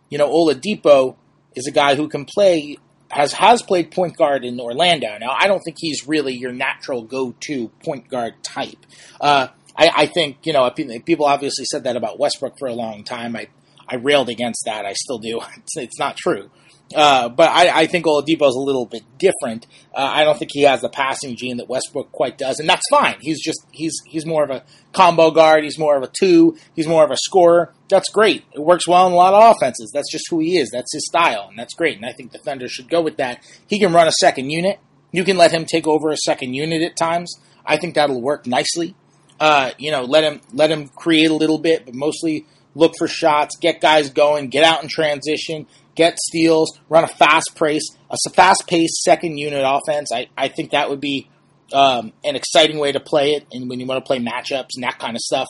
You 0.09 0.17
know, 0.17 0.31
Oladipo 0.31 1.17
is 1.55 1.67
a 1.67 1.71
guy 1.71 1.95
who 1.95 2.09
can 2.09 2.25
play 2.25 2.79
has 3.11 3.33
has 3.33 3.63
played 3.63 3.91
point 3.91 4.17
guard 4.17 4.45
in 4.45 4.59
Orlando. 4.59 5.17
Now, 5.19 5.37
I 5.39 5.47
don't 5.47 5.61
think 5.61 5.77
he's 5.79 6.07
really 6.07 6.35
your 6.35 6.53
natural 6.53 7.03
go 7.03 7.35
to 7.47 7.69
point 7.85 8.09
guard 8.09 8.35
type. 8.43 8.85
Uh, 9.21 9.49
I, 9.77 9.91
I 9.97 10.07
think 10.07 10.39
you 10.45 10.53
know 10.53 10.69
people 10.71 11.27
obviously 11.27 11.65
said 11.65 11.85
that 11.85 11.97
about 11.97 12.19
Westbrook 12.19 12.59
for 12.59 12.69
a 12.69 12.75
long 12.75 13.05
time. 13.05 13.37
I 13.37 13.49
I 13.89 13.97
railed 13.97 14.29
against 14.29 14.63
that. 14.67 14.85
I 14.85 14.93
still 14.95 15.19
do. 15.19 15.41
It's, 15.57 15.77
it's 15.77 15.99
not 15.99 16.17
true. 16.17 16.51
Uh, 16.95 17.29
but 17.29 17.49
I, 17.51 17.83
I 17.83 17.87
think 17.87 18.05
Oladipo 18.05 18.47
is 18.49 18.55
a 18.55 18.61
little 18.61 18.85
bit 18.85 19.03
different. 19.19 19.67
Uh, 19.95 20.03
I 20.03 20.25
don't 20.25 20.39
think 20.39 20.51
he 20.53 20.63
has 20.63 20.83
the 20.83 20.89
passing 20.89 21.35
gene 21.35 21.57
that 21.57 21.69
Westbrook 21.69 22.13
quite 22.13 22.37
does, 22.37 22.61
and 22.61 22.69
that's 22.69 22.87
fine. 22.91 23.17
He's 23.21 23.43
just 23.43 23.65
he's 23.73 23.95
he's 24.07 24.27
more 24.27 24.45
of 24.45 24.51
a 24.51 24.65
combo 24.93 25.31
guard. 25.31 25.65
He's 25.65 25.79
more 25.79 25.97
of 25.97 26.03
a 26.03 26.11
two. 26.19 26.57
He's 26.77 26.87
more 26.87 27.05
of 27.05 27.11
a 27.11 27.17
scorer. 27.17 27.73
That's 27.89 28.11
great. 28.11 28.45
It 28.53 28.61
works 28.61 28.87
well 28.87 29.07
in 29.07 29.13
a 29.13 29.17
lot 29.17 29.35
of 29.35 29.57
offenses. 29.57 29.91
That's 29.93 30.11
just 30.11 30.27
who 30.29 30.41
he 30.41 30.59
is. 30.59 30.71
That's 30.71 30.93
his 30.93 31.07
style, 31.07 31.47
and 31.49 31.59
that's 31.59 31.75
great. 31.75 31.97
And 31.97 32.07
I 32.07 32.13
think 32.13 32.33
the 32.33 32.39
Thunder 32.39 32.69
should 32.69 32.91
go 32.91 33.01
with 33.01 33.17
that. 33.17 33.43
He 33.67 33.79
can 33.79 33.93
run 33.93 34.07
a 34.07 34.13
second 34.13 34.51
unit. 34.51 34.79
You 35.11 35.25
can 35.25 35.37
let 35.37 35.53
him 35.53 35.65
take 35.65 35.87
over 35.87 36.11
a 36.11 36.17
second 36.17 36.55
unit 36.55 36.83
at 36.83 36.97
times. 36.97 37.35
I 37.65 37.77
think 37.79 37.95
that'll 37.95 38.21
work 38.21 38.47
nicely. 38.47 38.95
Uh, 39.41 39.71
you 39.79 39.91
know, 39.91 40.03
let 40.03 40.23
him 40.23 40.41
let 40.53 40.71
him 40.71 40.89
create 40.89 41.31
a 41.31 41.35
little 41.35 41.59
bit, 41.59 41.87
but 41.87 41.95
mostly 41.95 42.47
look 42.75 42.93
for 42.99 43.09
shots, 43.09 43.57
get 43.57 43.81
guys 43.81 44.11
going, 44.11 44.49
get 44.49 44.65
out 44.65 44.83
in 44.83 44.89
transition, 44.89 45.67
get 45.95 46.19
steals, 46.19 46.79
run 46.89 47.05
a 47.05 47.09
fast 47.09 47.57
pace, 47.57 47.97
a 48.11 48.17
fast 48.31 48.65
paced 48.67 49.03
second 49.03 49.39
unit 49.39 49.65
offense. 49.65 50.11
I, 50.13 50.29
I 50.37 50.49
think 50.49 50.71
that 50.71 50.91
would 50.91 51.01
be 51.01 51.29
um, 51.73 52.13
an 52.25 52.37
exciting 52.37 52.79
way 52.79 52.93
to 52.93 53.01
play 53.01 53.33
it. 53.33 53.47
And 53.53 53.69
when 53.69 53.81
you 53.81 53.87
want 53.87 54.05
to 54.05 54.07
play 54.07 54.19
matchups 54.19 54.71
and 54.75 54.85
that 54.85 54.99
kind 54.99 55.17
of 55.17 55.21
stuff, 55.21 55.49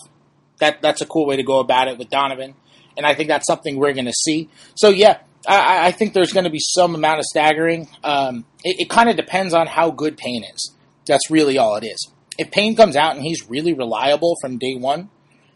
that 0.60 0.80
that's 0.82 1.00
a 1.00 1.06
cool 1.06 1.26
way 1.26 1.36
to 1.36 1.42
go 1.42 1.58
about 1.58 1.88
it 1.88 1.98
with 1.98 2.10
Donovan. 2.10 2.54
And 2.96 3.04
I 3.04 3.14
think 3.14 3.28
that's 3.28 3.46
something 3.46 3.76
we're 3.76 3.92
going 3.92 4.04
to 4.06 4.12
see. 4.12 4.48
So 4.76 4.90
yeah, 4.90 5.18
I, 5.48 5.88
I, 5.88 5.90
think 5.90 6.14
there's 6.14 6.32
going 6.32 6.44
to 6.44 6.50
be 6.50 6.60
some 6.60 6.94
amount 6.94 7.18
of 7.18 7.24
staggering. 7.24 7.88
Um, 8.04 8.44
it, 8.62 8.82
it 8.82 8.90
kind 8.90 9.10
of 9.10 9.16
depends 9.16 9.52
on 9.52 9.66
how 9.66 9.90
good 9.90 10.16
Payne 10.16 10.44
is. 10.44 10.74
That's 11.06 11.28
really 11.30 11.58
all 11.58 11.76
it 11.76 11.84
is 11.84 12.14
if 12.38 12.50
Payne 12.50 12.76
comes 12.76 12.96
out 12.96 13.14
and 13.14 13.24
he's 13.24 13.48
really 13.48 13.72
reliable 13.72 14.36
from 14.40 14.58
day 14.58 14.74
one, 14.74 15.10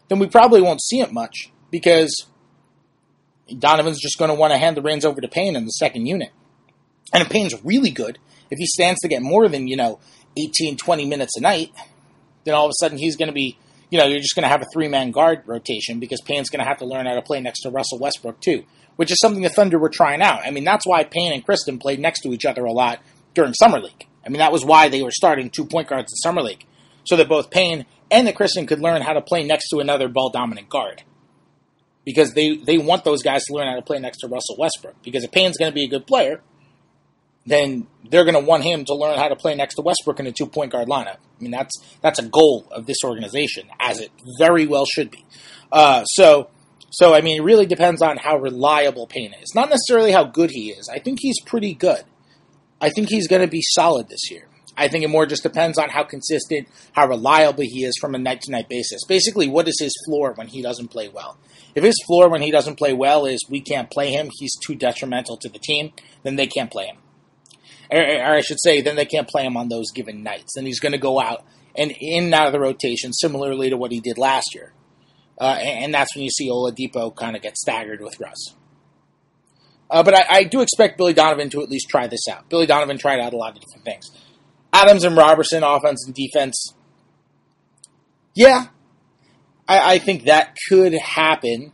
then 0.07 0.19
we 0.19 0.27
probably 0.27 0.61
won't 0.61 0.81
see 0.81 1.01
it 1.01 1.11
much 1.11 1.51
because 1.71 2.25
Donovan's 3.57 4.01
just 4.01 4.17
going 4.17 4.29
to 4.29 4.35
want 4.35 4.53
to 4.53 4.57
hand 4.57 4.77
the 4.77 4.81
reins 4.81 5.05
over 5.05 5.21
to 5.21 5.27
Payne 5.27 5.55
in 5.55 5.65
the 5.65 5.71
second 5.71 6.05
unit. 6.05 6.31
And 7.13 7.23
if 7.23 7.29
Payne's 7.29 7.55
really 7.63 7.89
good 7.89 8.19
If 8.49 8.57
he 8.57 8.65
stands 8.65 8.99
to 9.01 9.07
get 9.07 9.21
more 9.21 9.47
than, 9.47 9.67
you 9.67 9.77
know, 9.77 9.99
18, 10.37 10.77
20 10.77 11.05
minutes 11.05 11.37
a 11.37 11.41
night, 11.41 11.71
then 12.43 12.53
all 12.53 12.65
of 12.65 12.69
a 12.69 12.79
sudden 12.79 12.97
he's 12.97 13.15
going 13.15 13.27
to 13.27 13.33
be, 13.33 13.57
you 13.89 13.99
know, 13.99 14.05
you're 14.05 14.19
just 14.19 14.35
going 14.35 14.43
to 14.43 14.49
have 14.49 14.61
a 14.61 14.67
three 14.73 14.87
man 14.87 15.11
guard 15.11 15.43
rotation 15.45 15.99
because 15.99 16.21
Payne's 16.21 16.49
going 16.49 16.63
to 16.63 16.67
have 16.67 16.77
to 16.79 16.85
learn 16.85 17.05
how 17.05 17.15
to 17.15 17.21
play 17.21 17.41
next 17.41 17.61
to 17.61 17.69
Russell 17.69 17.99
Westbrook 17.99 18.39
too, 18.41 18.63
which 18.95 19.11
is 19.11 19.19
something 19.19 19.43
the 19.43 19.49
Thunder 19.49 19.79
were 19.79 19.89
trying 19.89 20.21
out. 20.21 20.41
I 20.45 20.51
mean, 20.51 20.63
that's 20.63 20.85
why 20.85 21.03
Payne 21.03 21.33
and 21.33 21.45
Christon 21.45 21.79
played 21.79 21.99
next 21.99 22.21
to 22.21 22.33
each 22.33 22.45
other 22.45 22.63
a 22.65 22.71
lot 22.71 22.99
during 23.33 23.53
Summer 23.53 23.79
League. 23.79 24.07
I 24.25 24.29
mean, 24.29 24.39
that 24.39 24.51
was 24.51 24.65
why 24.65 24.89
they 24.89 25.01
were 25.01 25.11
starting 25.11 25.49
two 25.49 25.65
point 25.65 25.87
guards 25.87 26.11
in 26.11 26.17
Summer 26.17 26.41
League, 26.41 26.65
so 27.03 27.15
that 27.15 27.29
both 27.29 27.51
Payne 27.51 27.85
and 28.11 28.27
the 28.27 28.33
Christon 28.33 28.67
could 28.67 28.79
learn 28.79 29.01
how 29.01 29.13
to 29.13 29.21
play 29.21 29.43
next 29.43 29.69
to 29.69 29.79
another 29.79 30.07
ball 30.07 30.29
dominant 30.29 30.69
guard. 30.69 31.03
Because 32.05 32.33
they, 32.33 32.57
they 32.57 32.77
want 32.77 33.03
those 33.03 33.21
guys 33.21 33.43
to 33.45 33.53
learn 33.53 33.67
how 33.67 33.75
to 33.75 33.81
play 33.81 33.99
next 33.99 34.19
to 34.19 34.27
Russell 34.27 34.55
Westbrook. 34.57 34.95
Because 35.03 35.23
if 35.23 35.31
Payne's 35.31 35.57
going 35.57 35.71
to 35.71 35.75
be 35.75 35.83
a 35.83 35.89
good 35.89 36.07
player, 36.07 36.41
then 37.45 37.87
they're 38.09 38.23
going 38.23 38.35
to 38.35 38.45
want 38.45 38.63
him 38.63 38.85
to 38.85 38.95
learn 38.95 39.17
how 39.17 39.27
to 39.27 39.35
play 39.35 39.55
next 39.55 39.75
to 39.75 39.81
Westbrook 39.81 40.19
in 40.19 40.27
a 40.27 40.31
two 40.31 40.45
point 40.45 40.71
guard 40.71 40.87
lineup. 40.87 41.17
I 41.17 41.41
mean, 41.41 41.51
that's 41.51 41.73
that's 42.01 42.19
a 42.19 42.27
goal 42.27 42.67
of 42.71 42.85
this 42.85 42.97
organization, 43.03 43.67
as 43.79 43.99
it 43.99 44.11
very 44.37 44.65
well 44.65 44.85
should 44.85 45.11
be. 45.11 45.25
Uh, 45.71 46.03
so, 46.05 46.49
so 46.91 47.13
I 47.13 47.21
mean, 47.21 47.41
it 47.41 47.43
really 47.43 47.65
depends 47.65 48.01
on 48.01 48.17
how 48.17 48.37
reliable 48.37 49.07
Payne 49.07 49.33
is, 49.41 49.53
not 49.55 49.69
necessarily 49.69 50.11
how 50.11 50.23
good 50.23 50.51
he 50.51 50.71
is. 50.71 50.89
I 50.89 50.99
think 50.99 51.19
he's 51.21 51.39
pretty 51.41 51.73
good. 51.73 52.03
I 52.81 52.89
think 52.89 53.09
he's 53.09 53.27
going 53.27 53.41
to 53.41 53.47
be 53.47 53.61
solid 53.61 54.09
this 54.09 54.31
year. 54.31 54.47
I 54.77 54.87
think 54.87 55.03
it 55.03 55.09
more 55.09 55.25
just 55.25 55.43
depends 55.43 55.77
on 55.77 55.89
how 55.89 56.03
consistent, 56.03 56.69
how 56.93 57.07
reliable 57.07 57.63
he 57.63 57.83
is 57.83 57.97
from 57.99 58.15
a 58.15 58.17
night 58.17 58.41
to 58.41 58.51
night 58.51 58.69
basis. 58.69 59.03
Basically, 59.05 59.47
what 59.49 59.67
is 59.67 59.77
his 59.77 59.93
floor 60.05 60.31
when 60.33 60.47
he 60.47 60.61
doesn't 60.61 60.87
play 60.87 61.09
well? 61.09 61.37
If 61.75 61.83
his 61.83 61.95
floor 62.05 62.29
when 62.29 62.41
he 62.41 62.51
doesn't 62.51 62.77
play 62.77 62.93
well 62.93 63.25
is 63.25 63.45
we 63.49 63.61
can't 63.61 63.89
play 63.89 64.11
him, 64.11 64.29
he's 64.39 64.57
too 64.65 64.75
detrimental 64.75 65.37
to 65.37 65.49
the 65.49 65.59
team, 65.59 65.93
then 66.23 66.35
they 66.35 66.47
can't 66.47 66.71
play 66.71 66.87
him 66.87 66.97
or, 67.91 67.99
or 67.99 68.35
I 68.35 68.41
should 68.41 68.59
say, 68.59 68.81
then 68.81 68.95
they 68.95 69.05
can't 69.05 69.27
play 69.27 69.43
him 69.43 69.57
on 69.57 69.69
those 69.69 69.91
given 69.91 70.23
nights. 70.23 70.53
Then 70.55 70.65
he's 70.65 70.79
going 70.79 70.91
to 70.91 70.97
go 70.97 71.19
out 71.19 71.45
and 71.75 71.93
in 71.99 72.25
and 72.25 72.33
out 72.33 72.47
of 72.47 72.53
the 72.53 72.59
rotation, 72.59 73.13
similarly 73.13 73.69
to 73.69 73.77
what 73.77 73.91
he 73.91 73.99
did 73.99 74.17
last 74.17 74.53
year. 74.53 74.73
Uh, 75.39 75.57
and, 75.61 75.93
that's 75.93 76.13
when 76.15 76.23
you 76.23 76.29
see 76.29 76.49
Oladipo 76.49 77.15
kind 77.15 77.37
of 77.37 77.41
get 77.41 77.55
staggered 77.55 78.01
with 78.01 78.19
Russ. 78.19 78.55
Uh, 79.89 80.03
but 80.03 80.13
I, 80.13 80.25
I, 80.29 80.43
do 80.43 80.59
expect 80.59 80.97
Billy 80.97 81.13
Donovan 81.13 81.49
to 81.51 81.61
at 81.63 81.69
least 81.69 81.87
try 81.87 82.07
this 82.07 82.27
out. 82.29 82.49
Billy 82.49 82.65
Donovan 82.65 82.97
tried 82.97 83.21
out 83.21 83.33
a 83.33 83.37
lot 83.37 83.55
of 83.55 83.61
different 83.61 83.85
things. 83.85 84.11
Adams 84.73 85.05
and 85.05 85.15
Roberson, 85.15 85.63
offense 85.63 86.05
and 86.05 86.13
defense. 86.13 86.73
Yeah, 88.35 88.67
I, 89.69 89.93
I 89.93 89.99
think 89.99 90.25
that 90.25 90.57
could 90.67 90.93
happen, 90.93 91.71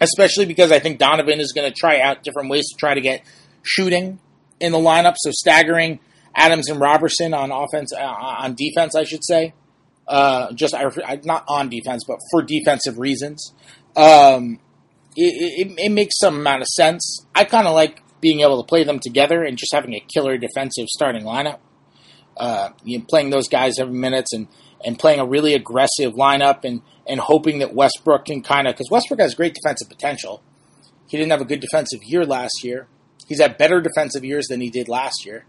especially 0.00 0.46
because 0.46 0.72
I 0.72 0.78
think 0.80 0.98
Donovan 0.98 1.38
is 1.38 1.52
going 1.52 1.70
to 1.70 1.78
try 1.78 2.00
out 2.00 2.24
different 2.24 2.48
ways 2.48 2.64
to 2.70 2.76
try 2.80 2.94
to 2.94 3.00
get 3.00 3.22
shooting 3.62 4.18
in 4.58 4.72
the 4.72 4.78
lineup, 4.78 5.14
so 5.18 5.30
staggering 5.30 6.00
Adams 6.34 6.68
and 6.70 6.80
Roberson 6.80 7.34
on 7.34 7.52
offense 7.52 7.92
uh, 7.92 8.02
on 8.02 8.54
defense, 8.54 8.96
I 8.96 9.04
should 9.04 9.24
say. 9.24 9.52
Uh, 10.08 10.52
just 10.52 10.74
not 11.24 11.44
on 11.46 11.68
defense, 11.68 12.02
but 12.06 12.18
for 12.30 12.42
defensive 12.42 12.98
reasons. 12.98 13.52
Um, 13.94 14.58
it, 15.14 15.68
it, 15.68 15.78
it, 15.78 15.92
makes 15.92 16.18
some 16.18 16.40
amount 16.40 16.62
of 16.62 16.68
sense. 16.68 17.24
I 17.34 17.44
kind 17.44 17.66
of 17.66 17.74
like 17.74 18.02
being 18.20 18.40
able 18.40 18.62
to 18.62 18.66
play 18.66 18.84
them 18.84 18.98
together 18.98 19.44
and 19.44 19.56
just 19.56 19.72
having 19.72 19.94
a 19.94 20.00
killer 20.12 20.38
defensive 20.38 20.88
starting 20.88 21.22
lineup. 21.22 21.58
Uh, 22.36 22.70
you 22.82 22.98
know, 22.98 23.04
playing 23.08 23.30
those 23.30 23.48
guys 23.48 23.78
every 23.78 23.94
minutes 23.94 24.32
and, 24.32 24.48
and 24.84 24.98
playing 24.98 25.20
a 25.20 25.26
really 25.26 25.54
aggressive 25.54 26.14
lineup 26.14 26.64
and, 26.64 26.82
and 27.06 27.20
hoping 27.20 27.58
that 27.60 27.74
Westbrook 27.74 28.26
can 28.26 28.42
kind 28.42 28.66
of 28.66 28.74
because 28.74 28.90
Westbrook 28.90 29.20
has 29.20 29.34
great 29.34 29.54
defensive 29.54 29.88
potential. 29.88 30.42
He 31.08 31.16
didn't 31.16 31.30
have 31.30 31.40
a 31.40 31.46
good 31.46 31.60
defensive 31.60 32.00
year 32.02 32.24
last 32.24 32.64
year. 32.64 32.86
He's 33.28 33.40
had 33.40 33.58
better 33.58 33.80
defensive 33.80 34.24
years 34.24 34.46
than 34.48 34.60
he 34.60 34.70
did 34.70 34.88
last 34.88 35.24
year. 35.24 35.44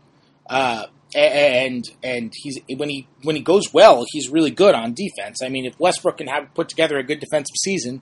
Uh, 0.50 0.88
and 1.16 1.84
and 2.02 2.34
he's 2.36 2.60
when 2.76 2.90
he 2.90 3.08
when 3.22 3.36
he 3.36 3.42
goes 3.42 3.74
well, 3.74 4.04
he's 4.12 4.30
really 4.30 4.52
good 4.52 4.76
on 4.76 4.94
defense. 4.94 5.42
I 5.44 5.50
mean, 5.50 5.66
if 5.66 5.80
Westbrook 5.80 6.18
can 6.18 6.28
have 6.28 6.54
put 6.54 6.70
together 6.70 6.98
a 6.98 7.04
good 7.04 7.20
defensive 7.20 7.56
season, 7.62 8.02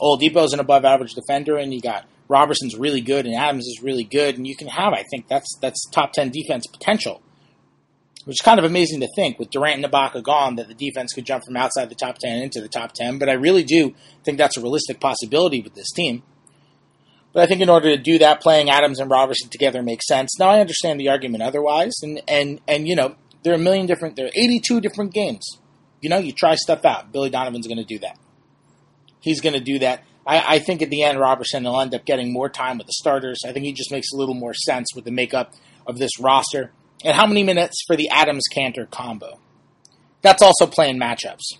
Oladipo's 0.00 0.52
an 0.52 0.60
above 0.60 0.84
average 0.84 1.14
defender, 1.14 1.56
and 1.56 1.74
you 1.74 1.80
got 1.80 2.06
Roberson's 2.28 2.76
really 2.76 3.00
good, 3.00 3.26
and 3.26 3.34
Adams 3.34 3.66
is 3.66 3.80
really 3.82 4.04
good, 4.04 4.36
and 4.36 4.46
you 4.46 4.56
can 4.56 4.68
have, 4.68 4.92
I 4.92 5.04
think, 5.10 5.28
that's 5.28 5.58
that's 5.60 5.84
top 5.90 6.12
ten 6.12 6.30
defense 6.30 6.66
potential, 6.66 7.22
which 8.24 8.36
is 8.36 8.44
kind 8.44 8.58
of 8.58 8.64
amazing 8.64 9.00
to 9.00 9.08
think 9.14 9.38
with 9.38 9.50
Durant 9.50 9.84
and 9.84 9.92
Ibaka 9.92 10.22
gone 10.22 10.56
that 10.56 10.68
the 10.68 10.74
defense 10.74 11.12
could 11.12 11.26
jump 11.26 11.44
from 11.44 11.56
outside 11.56 11.88
the 11.88 11.94
top 11.94 12.18
ten 12.18 12.42
into 12.42 12.60
the 12.60 12.68
top 12.68 12.92
ten. 12.92 13.18
But 13.18 13.28
I 13.28 13.34
really 13.34 13.64
do 13.64 13.94
think 14.24 14.38
that's 14.38 14.56
a 14.56 14.60
realistic 14.60 15.00
possibility 15.00 15.60
with 15.60 15.74
this 15.74 15.90
team. 15.92 16.22
But 17.32 17.42
I 17.42 17.46
think 17.46 17.60
in 17.60 17.68
order 17.68 17.94
to 17.94 18.00
do 18.00 18.18
that, 18.18 18.40
playing 18.40 18.70
Adams 18.70 19.00
and 19.00 19.10
Roberson 19.10 19.48
together 19.50 19.82
makes 19.82 20.06
sense. 20.06 20.38
Now 20.38 20.50
I 20.50 20.60
understand 20.60 21.00
the 21.00 21.08
argument 21.08 21.42
otherwise, 21.42 21.94
and 22.02 22.22
and 22.28 22.60
and 22.66 22.88
you 22.88 22.96
know 22.96 23.16
there 23.44 23.52
are 23.52 23.56
a 23.56 23.60
million 23.60 23.86
different, 23.86 24.16
there 24.16 24.26
are 24.26 24.32
82 24.34 24.80
different 24.80 25.12
games. 25.12 25.46
You 26.00 26.10
know, 26.10 26.18
you 26.18 26.32
try 26.32 26.54
stuff 26.56 26.84
out. 26.84 27.12
Billy 27.12 27.30
Donovan's 27.30 27.66
going 27.66 27.78
to 27.78 27.84
do 27.84 27.98
that. 28.00 28.18
He's 29.20 29.40
going 29.40 29.52
to 29.52 29.60
do 29.60 29.78
that. 29.78 30.02
I, 30.26 30.56
I, 30.56 30.58
think 30.58 30.82
at 30.82 30.90
the 30.90 31.02
end, 31.02 31.20
Roberson 31.20 31.64
will 31.64 31.80
end 31.80 31.94
up 31.94 32.04
getting 32.04 32.32
more 32.32 32.48
time 32.48 32.78
with 32.78 32.86
the 32.86 32.94
starters. 32.94 33.40
I 33.46 33.52
think 33.52 33.66
he 33.66 33.72
just 33.72 33.92
makes 33.92 34.08
a 34.12 34.16
little 34.16 34.34
more 34.34 34.54
sense 34.54 34.88
with 34.94 35.04
the 35.04 35.10
makeup 35.10 35.52
of 35.86 35.98
this 35.98 36.18
roster. 36.18 36.72
And 37.04 37.14
how 37.14 37.26
many 37.26 37.44
minutes 37.44 37.84
for 37.86 37.96
the 37.96 38.08
Adams 38.08 38.44
Kanter 38.54 38.90
combo? 38.90 39.38
That's 40.22 40.42
also 40.42 40.66
playing 40.66 40.98
matchups. 40.98 41.58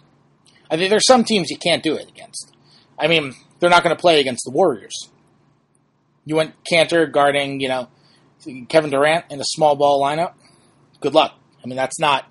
I 0.71 0.77
think 0.77 0.91
there's 0.91 1.07
some 1.07 1.23
teams 1.23 1.51
you 1.51 1.59
can't 1.59 1.83
do 1.83 1.95
it 1.95 2.09
against. 2.09 2.51
I 2.99 3.09
mean, 3.09 3.35
they're 3.61 3.71
not 3.71 3.83
going 3.83 3.95
to 3.95 4.01
play 4.01 4.21
against 4.21 4.45
the 4.45 4.51
Warriors. 4.51 4.95
You 6.25 6.37
want 6.37 6.55
Kanter 6.65 7.11
guarding, 7.13 7.61
you 7.61 7.69
know, 7.69 7.89
Kevin 8.69 8.91
Durant 8.91 9.27
in 9.31 9.41
a 9.41 9.45
small 9.45 9.77
ball 9.77 10.03
lineup. 10.03 10.33
Good 11.01 11.15
luck. 11.15 11.39
I 11.63 11.67
mean, 11.67 11.77
that's 11.77 12.01
not 12.01 12.27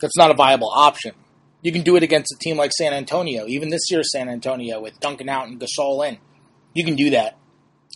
that's 0.00 0.16
not 0.16 0.30
a 0.30 0.34
viable 0.34 0.70
option. 0.74 1.14
You 1.62 1.72
can 1.72 1.82
do 1.82 1.96
it 1.96 2.02
against 2.02 2.32
a 2.32 2.38
team 2.38 2.56
like 2.56 2.72
San 2.72 2.92
Antonio, 2.92 3.46
even 3.46 3.68
this 3.68 3.90
year's 3.90 4.10
San 4.10 4.28
Antonio 4.28 4.80
with 4.80 4.98
Duncan 5.00 5.28
out 5.28 5.46
and 5.46 5.60
Gasol 5.60 6.08
in. 6.08 6.18
You 6.74 6.84
can 6.84 6.96
do 6.96 7.10
that, 7.10 7.38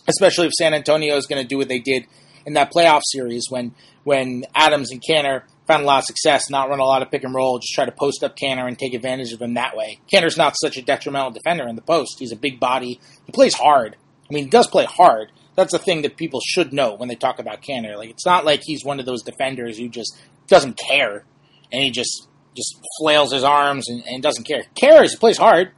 especially 0.07 0.47
if 0.47 0.53
San 0.53 0.73
Antonio 0.73 1.15
is 1.17 1.25
going 1.25 1.41
to 1.41 1.47
do 1.47 1.57
what 1.57 1.67
they 1.67 1.79
did 1.79 2.05
in 2.45 2.53
that 2.53 2.71
playoff 2.71 3.01
series 3.03 3.47
when 3.49 3.75
when 4.07 4.45
Adams 4.55 4.91
and 4.91 5.01
Kanter 5.01 5.43
found 5.67 5.83
a 5.83 5.85
lot 5.85 5.99
of 5.99 6.05
success, 6.05 6.49
not 6.49 6.69
run 6.69 6.79
a 6.79 6.85
lot 6.85 7.01
of 7.01 7.11
pick 7.11 7.25
and 7.25 7.35
roll, 7.35 7.59
just 7.59 7.73
try 7.73 7.83
to 7.83 7.91
post 7.91 8.23
up 8.23 8.37
Kanter 8.37 8.65
and 8.65 8.79
take 8.79 8.93
advantage 8.93 9.33
of 9.33 9.41
him 9.41 9.55
that 9.55 9.75
way. 9.75 9.99
Kanter's 10.09 10.37
not 10.37 10.55
such 10.57 10.77
a 10.77 10.81
detrimental 10.81 11.31
defender 11.31 11.67
in 11.67 11.75
the 11.75 11.81
post. 11.81 12.15
He's 12.19 12.31
a 12.31 12.37
big 12.37 12.57
body. 12.57 13.01
He 13.25 13.31
plays 13.33 13.53
hard. 13.53 13.97
I 14.29 14.33
mean, 14.33 14.45
he 14.45 14.49
does 14.49 14.67
play 14.67 14.85
hard, 14.85 15.31
that's 15.57 15.71
the 15.71 15.79
thing 15.79 16.03
that 16.03 16.15
people 16.15 16.39
should 16.39 16.71
know 16.71 16.93
when 16.93 17.09
they 17.09 17.15
talk 17.15 17.39
about 17.39 17.63
Kanter. 17.63 17.97
Like 17.97 18.11
it's 18.11 18.25
not 18.25 18.45
like 18.45 18.61
he's 18.63 18.85
one 18.85 18.99
of 18.99 19.05
those 19.05 19.23
defenders 19.23 19.77
who 19.77 19.89
just 19.89 20.15
doesn't 20.47 20.77
care 20.77 21.25
and 21.71 21.83
he 21.83 21.89
just 21.89 22.27
just 22.55 22.79
flails 22.99 23.33
his 23.33 23.43
arms 23.43 23.89
and, 23.89 24.03
and 24.05 24.23
doesn't 24.23 24.45
care. 24.45 24.63
Cares, 24.75 25.11
he 25.11 25.17
plays 25.17 25.37
hard. 25.37 25.71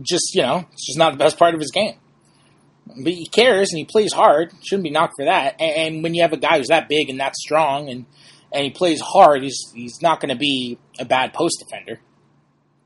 Just 0.00 0.34
you 0.34 0.42
know, 0.42 0.64
it's 0.72 0.86
just 0.86 0.98
not 0.98 1.12
the 1.12 1.18
best 1.18 1.38
part 1.38 1.54
of 1.54 1.60
his 1.60 1.72
game. 1.72 1.96
But 2.86 3.12
he 3.12 3.26
cares 3.26 3.70
and 3.70 3.78
he 3.78 3.84
plays 3.84 4.12
hard. 4.12 4.52
Shouldn't 4.62 4.84
be 4.84 4.90
knocked 4.90 5.14
for 5.16 5.24
that. 5.24 5.56
And, 5.60 5.94
and 5.94 6.02
when 6.02 6.14
you 6.14 6.22
have 6.22 6.32
a 6.32 6.36
guy 6.36 6.58
who's 6.58 6.68
that 6.68 6.88
big 6.88 7.08
and 7.08 7.20
that 7.20 7.36
strong 7.36 7.88
and 7.88 8.06
and 8.52 8.64
he 8.64 8.70
plays 8.70 9.00
hard, 9.00 9.42
he's 9.42 9.72
he's 9.74 10.02
not 10.02 10.20
going 10.20 10.28
to 10.28 10.38
be 10.38 10.78
a 10.98 11.04
bad 11.04 11.32
post 11.32 11.64
defender. 11.64 12.00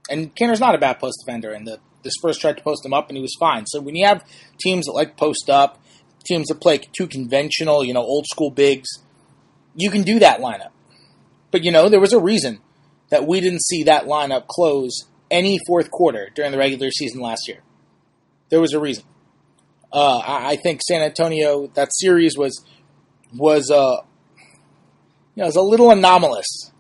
And 0.09 0.35
Kanter's 0.35 0.61
not 0.61 0.75
a 0.75 0.79
bad 0.79 1.01
post 1.01 1.23
defender, 1.25 1.51
and 1.51 1.67
the 1.67 1.81
the 2.03 2.11
Spurs 2.13 2.39
tried 2.39 2.57
to 2.57 2.63
post 2.63 2.85
him 2.85 2.95
up, 2.95 3.09
and 3.09 3.17
he 3.17 3.23
was 3.23 3.35
fine. 3.39 3.67
So 3.67 3.81
when 3.81 3.97
you 3.97 4.07
have 4.07 4.25
teams 4.61 4.87
that 4.87 4.93
like 4.93 5.17
post 5.17 5.51
up, 5.51 5.83
teams 6.25 6.49
that 6.49 6.61
play 6.61 6.79
too 6.97 7.09
conventional, 7.09 7.85
you 7.85 7.93
know, 7.95 8.03
old 8.03 8.27
school 8.27 8.51
bigs, 8.51 8.89
you 9.75 9.91
can 9.91 10.03
do 10.03 10.21
that 10.21 10.41
lineup. 10.41 10.71
But 11.51 11.65
you 11.65 11.73
know, 11.73 11.89
there 11.89 12.01
was 12.01 12.13
a 12.13 12.21
reason 12.21 12.61
that 13.11 13.27
we 13.27 13.41
didn't 13.41 13.63
see 13.63 13.85
that 13.85 14.05
lineup 14.05 14.47
close 14.47 15.07
any 15.31 15.59
fourth 15.67 15.91
quarter 15.91 16.31
during 16.35 16.53
the 16.53 16.59
regular 16.59 16.91
season 16.91 17.21
last 17.21 17.49
year. 17.49 17.63
There 18.49 18.61
was 18.61 18.73
a 18.73 18.81
reason. 18.81 19.05
Uh, 19.97 20.19
I, 20.19 20.51
I, 20.51 20.57
think 20.57 20.83
San 20.87 21.01
Antonio 21.01 21.69
that 21.69 21.89
series 21.91 22.37
was 22.37 22.63
was 23.35 23.71
uh, 23.71 24.03
you 24.37 25.37
know, 25.37 25.45
it 25.45 25.47
was 25.47 25.57
a 25.57 25.63
little 25.63 25.91
anomalous 25.91 26.71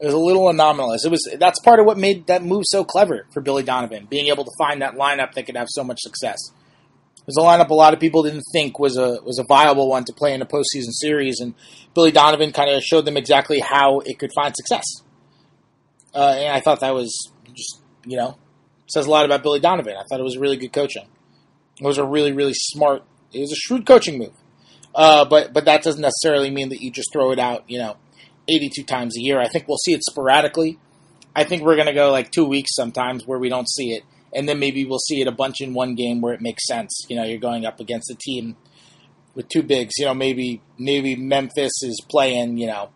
it 0.00 0.06
was 0.06 0.14
a 0.14 0.18
little 0.18 0.48
anomalous. 0.48 1.04
It 1.04 1.10
was 1.10 1.36
that's 1.38 1.60
part 1.60 1.78
of 1.78 1.86
what 1.86 1.96
made 1.96 2.26
that 2.26 2.42
move 2.42 2.64
so 2.66 2.84
clever 2.84 3.26
for 3.32 3.40
Billy 3.40 3.62
Donovan, 3.62 4.06
being 4.10 4.26
able 4.26 4.44
to 4.44 4.50
find 4.58 4.82
that 4.82 4.94
lineup 4.94 5.32
that 5.32 5.46
could 5.46 5.56
have 5.56 5.68
so 5.70 5.84
much 5.84 6.00
success. 6.00 6.38
It 7.16 7.26
was 7.26 7.36
a 7.38 7.40
lineup 7.40 7.70
a 7.70 7.74
lot 7.74 7.94
of 7.94 8.00
people 8.00 8.22
didn't 8.22 8.44
think 8.52 8.78
was 8.78 8.98
a 8.98 9.18
was 9.22 9.38
a 9.38 9.44
viable 9.44 9.88
one 9.88 10.04
to 10.04 10.12
play 10.12 10.34
in 10.34 10.42
a 10.42 10.46
postseason 10.46 10.90
series, 10.90 11.40
and 11.40 11.54
Billy 11.94 12.10
Donovan 12.10 12.52
kind 12.52 12.70
of 12.70 12.82
showed 12.82 13.04
them 13.04 13.16
exactly 13.16 13.60
how 13.60 14.00
it 14.00 14.18
could 14.18 14.30
find 14.34 14.54
success. 14.54 14.84
Uh, 16.14 16.34
and 16.36 16.52
I 16.52 16.60
thought 16.60 16.80
that 16.80 16.94
was 16.94 17.32
just 17.54 17.80
you 18.04 18.16
know 18.16 18.36
says 18.86 19.06
a 19.06 19.10
lot 19.10 19.24
about 19.24 19.42
Billy 19.42 19.60
Donovan. 19.60 19.94
I 19.96 20.02
thought 20.08 20.20
it 20.20 20.24
was 20.24 20.36
really 20.36 20.56
good 20.56 20.72
coaching. 20.72 21.06
It 21.80 21.84
was 21.84 21.98
a 21.98 22.04
really 22.04 22.32
really 22.32 22.54
smart. 22.54 23.02
It 23.32 23.40
was 23.40 23.52
a 23.52 23.56
shrewd 23.56 23.86
coaching 23.86 24.18
move. 24.18 24.32
Uh, 24.94 25.24
but 25.24 25.52
but 25.52 25.64
that 25.64 25.82
doesn't 25.82 26.02
necessarily 26.02 26.50
mean 26.50 26.68
that 26.68 26.80
you 26.80 26.90
just 26.90 27.12
throw 27.12 27.32
it 27.32 27.38
out. 27.38 27.64
You 27.68 27.78
know, 27.78 27.96
82 28.48 28.84
times 28.84 29.16
a 29.16 29.20
year. 29.20 29.40
I 29.40 29.48
think 29.48 29.66
we'll 29.66 29.78
see 29.78 29.92
it 29.92 30.02
sporadically. 30.04 30.78
I 31.36 31.44
think 31.44 31.62
we're 31.62 31.74
going 31.74 31.88
to 31.88 31.94
go 31.94 32.10
like 32.10 32.30
two 32.30 32.44
weeks 32.44 32.74
sometimes 32.74 33.26
where 33.26 33.38
we 33.38 33.48
don't 33.48 33.68
see 33.68 33.92
it. 33.92 34.04
And 34.32 34.48
then 34.48 34.58
maybe 34.58 34.84
we'll 34.84 34.98
see 34.98 35.20
it 35.20 35.28
a 35.28 35.32
bunch 35.32 35.60
in 35.60 35.74
one 35.74 35.94
game 35.94 36.20
where 36.20 36.34
it 36.34 36.40
makes 36.40 36.66
sense. 36.66 37.06
You 37.08 37.16
know, 37.16 37.24
you're 37.24 37.38
going 37.38 37.66
up 37.66 37.80
against 37.80 38.10
a 38.10 38.16
team 38.16 38.56
with 39.34 39.48
two 39.48 39.62
bigs. 39.62 39.94
You 39.98 40.06
know, 40.06 40.14
maybe 40.14 40.60
maybe 40.78 41.16
Memphis 41.16 41.82
is 41.82 42.00
playing, 42.08 42.58
you 42.58 42.66
know, 42.66 42.90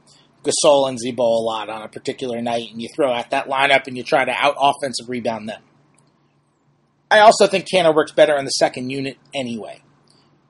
Gasol 0.45 0.89
and 0.89 0.99
Z-Bo 0.99 1.23
a 1.23 1.43
lot 1.43 1.69
on 1.69 1.83
a 1.83 1.89
particular 1.89 2.41
night, 2.41 2.71
and 2.71 2.81
you 2.81 2.89
throw 2.95 3.13
out 3.13 3.31
that 3.31 3.47
lineup 3.49 3.87
and 3.87 3.97
you 3.97 4.03
try 4.03 4.25
to 4.25 4.33
out 4.33 4.57
offensive 4.59 5.09
rebound 5.09 5.49
them. 5.49 5.63
I 7.11 7.21
also 7.21 7.47
think 7.47 7.67
Kanter 7.73 7.95
works 7.95 8.13
better 8.13 8.37
in 8.37 8.45
the 8.45 8.51
second 8.51 8.91
unit 8.91 9.17
anyway. 9.35 9.83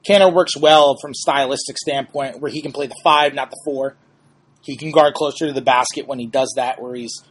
Kanter 0.09 0.33
works 0.33 0.57
well 0.57 0.97
from 1.01 1.15
stylistic 1.15 1.79
standpoint, 1.79 2.41
where 2.41 2.51
he 2.51 2.63
can 2.63 2.73
play 2.73 2.87
the 2.87 2.97
five, 3.03 3.35
not 3.35 3.51
the 3.51 3.61
four. 3.65 3.97
He 4.63 4.77
can 4.77 4.91
guard 4.91 5.15
closer 5.15 5.47
to 5.47 5.53
the 5.53 5.63
basket 5.63 6.07
when 6.07 6.19
he 6.19 6.27
does 6.27 6.53
that, 6.57 6.81
where 6.81 6.95
he's, 6.95 7.23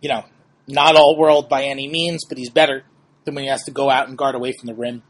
you 0.00 0.08
know, 0.08 0.24
not 0.66 0.96
all 0.96 1.16
world 1.16 1.48
by 1.48 1.64
any 1.64 1.88
means, 1.88 2.24
but 2.28 2.38
he's 2.38 2.50
better 2.50 2.84
than 3.24 3.34
when 3.34 3.44
he 3.44 3.50
has 3.50 3.62
to 3.64 3.70
go 3.70 3.90
out 3.90 4.08
and 4.08 4.18
guard 4.18 4.34
away 4.34 4.52
from 4.58 4.66
the 4.66 4.74
rim. 4.74 5.02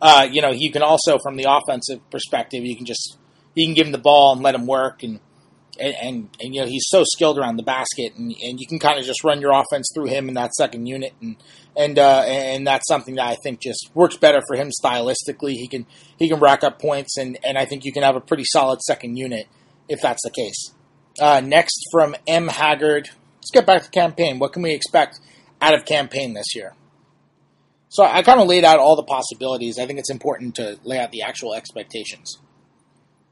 Uh, 0.00 0.26
you 0.30 0.42
know, 0.42 0.50
you 0.52 0.70
can 0.70 0.82
also, 0.82 1.18
from 1.22 1.36
the 1.36 1.46
offensive 1.48 1.98
perspective, 2.10 2.64
you 2.64 2.76
can 2.76 2.86
just 2.86 3.16
you 3.54 3.66
can 3.66 3.74
give 3.74 3.86
him 3.86 3.92
the 3.92 3.98
ball 3.98 4.32
and 4.32 4.42
let 4.42 4.54
him 4.54 4.66
work, 4.66 5.02
and 5.02 5.20
and 5.78 5.94
and, 6.00 6.36
and 6.40 6.54
you 6.54 6.60
know 6.60 6.66
he's 6.66 6.84
so 6.86 7.04
skilled 7.04 7.38
around 7.38 7.56
the 7.56 7.62
basket, 7.62 8.14
and, 8.16 8.34
and 8.42 8.60
you 8.60 8.66
can 8.66 8.78
kind 8.78 8.98
of 8.98 9.04
just 9.04 9.24
run 9.24 9.40
your 9.40 9.52
offense 9.52 9.90
through 9.94 10.06
him 10.06 10.28
in 10.28 10.34
that 10.34 10.54
second 10.54 10.86
unit, 10.86 11.12
and 11.20 11.36
and 11.76 11.98
uh, 11.98 12.22
and 12.26 12.66
that's 12.66 12.86
something 12.88 13.16
that 13.16 13.26
I 13.26 13.36
think 13.42 13.60
just 13.60 13.90
works 13.94 14.16
better 14.16 14.40
for 14.46 14.56
him 14.56 14.70
stylistically. 14.82 15.52
He 15.52 15.68
can 15.68 15.86
he 16.18 16.28
can 16.28 16.40
rack 16.40 16.64
up 16.64 16.80
points, 16.80 17.16
and 17.16 17.38
and 17.44 17.58
I 17.58 17.64
think 17.64 17.84
you 17.84 17.92
can 17.92 18.02
have 18.02 18.16
a 18.16 18.20
pretty 18.20 18.44
solid 18.44 18.80
second 18.82 19.16
unit 19.16 19.46
if 19.88 20.00
that's 20.00 20.22
the 20.22 20.30
case. 20.30 20.72
Uh, 21.20 21.40
next 21.40 21.86
from 21.92 22.16
M 22.26 22.48
Haggard, 22.48 23.10
let's 23.36 23.50
get 23.52 23.66
back 23.66 23.82
to 23.82 23.90
Cam 23.90 24.12
Payne. 24.12 24.38
What 24.38 24.52
can 24.52 24.62
we 24.62 24.74
expect 24.74 25.20
out 25.60 25.74
of 25.74 25.84
Cam 25.84 26.08
Payne 26.08 26.34
this 26.34 26.54
year? 26.54 26.74
So 27.88 28.02
I 28.02 28.22
kind 28.22 28.40
of 28.40 28.48
laid 28.48 28.64
out 28.64 28.80
all 28.80 28.96
the 28.96 29.04
possibilities. 29.04 29.78
I 29.78 29.86
think 29.86 30.00
it's 30.00 30.10
important 30.10 30.56
to 30.56 30.78
lay 30.82 30.98
out 30.98 31.12
the 31.12 31.22
actual 31.22 31.54
expectations. 31.54 32.38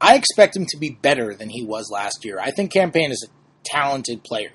I 0.03 0.15
expect 0.15 0.57
him 0.57 0.65
to 0.67 0.77
be 0.77 0.89
better 0.89 1.33
than 1.33 1.49
he 1.49 1.63
was 1.63 1.89
last 1.89 2.25
year. 2.25 2.37
I 2.37 2.51
think 2.51 2.73
Cam 2.73 2.91
Payne 2.91 3.11
is 3.11 3.25
a 3.25 3.31
talented 3.63 4.21
player. 4.21 4.51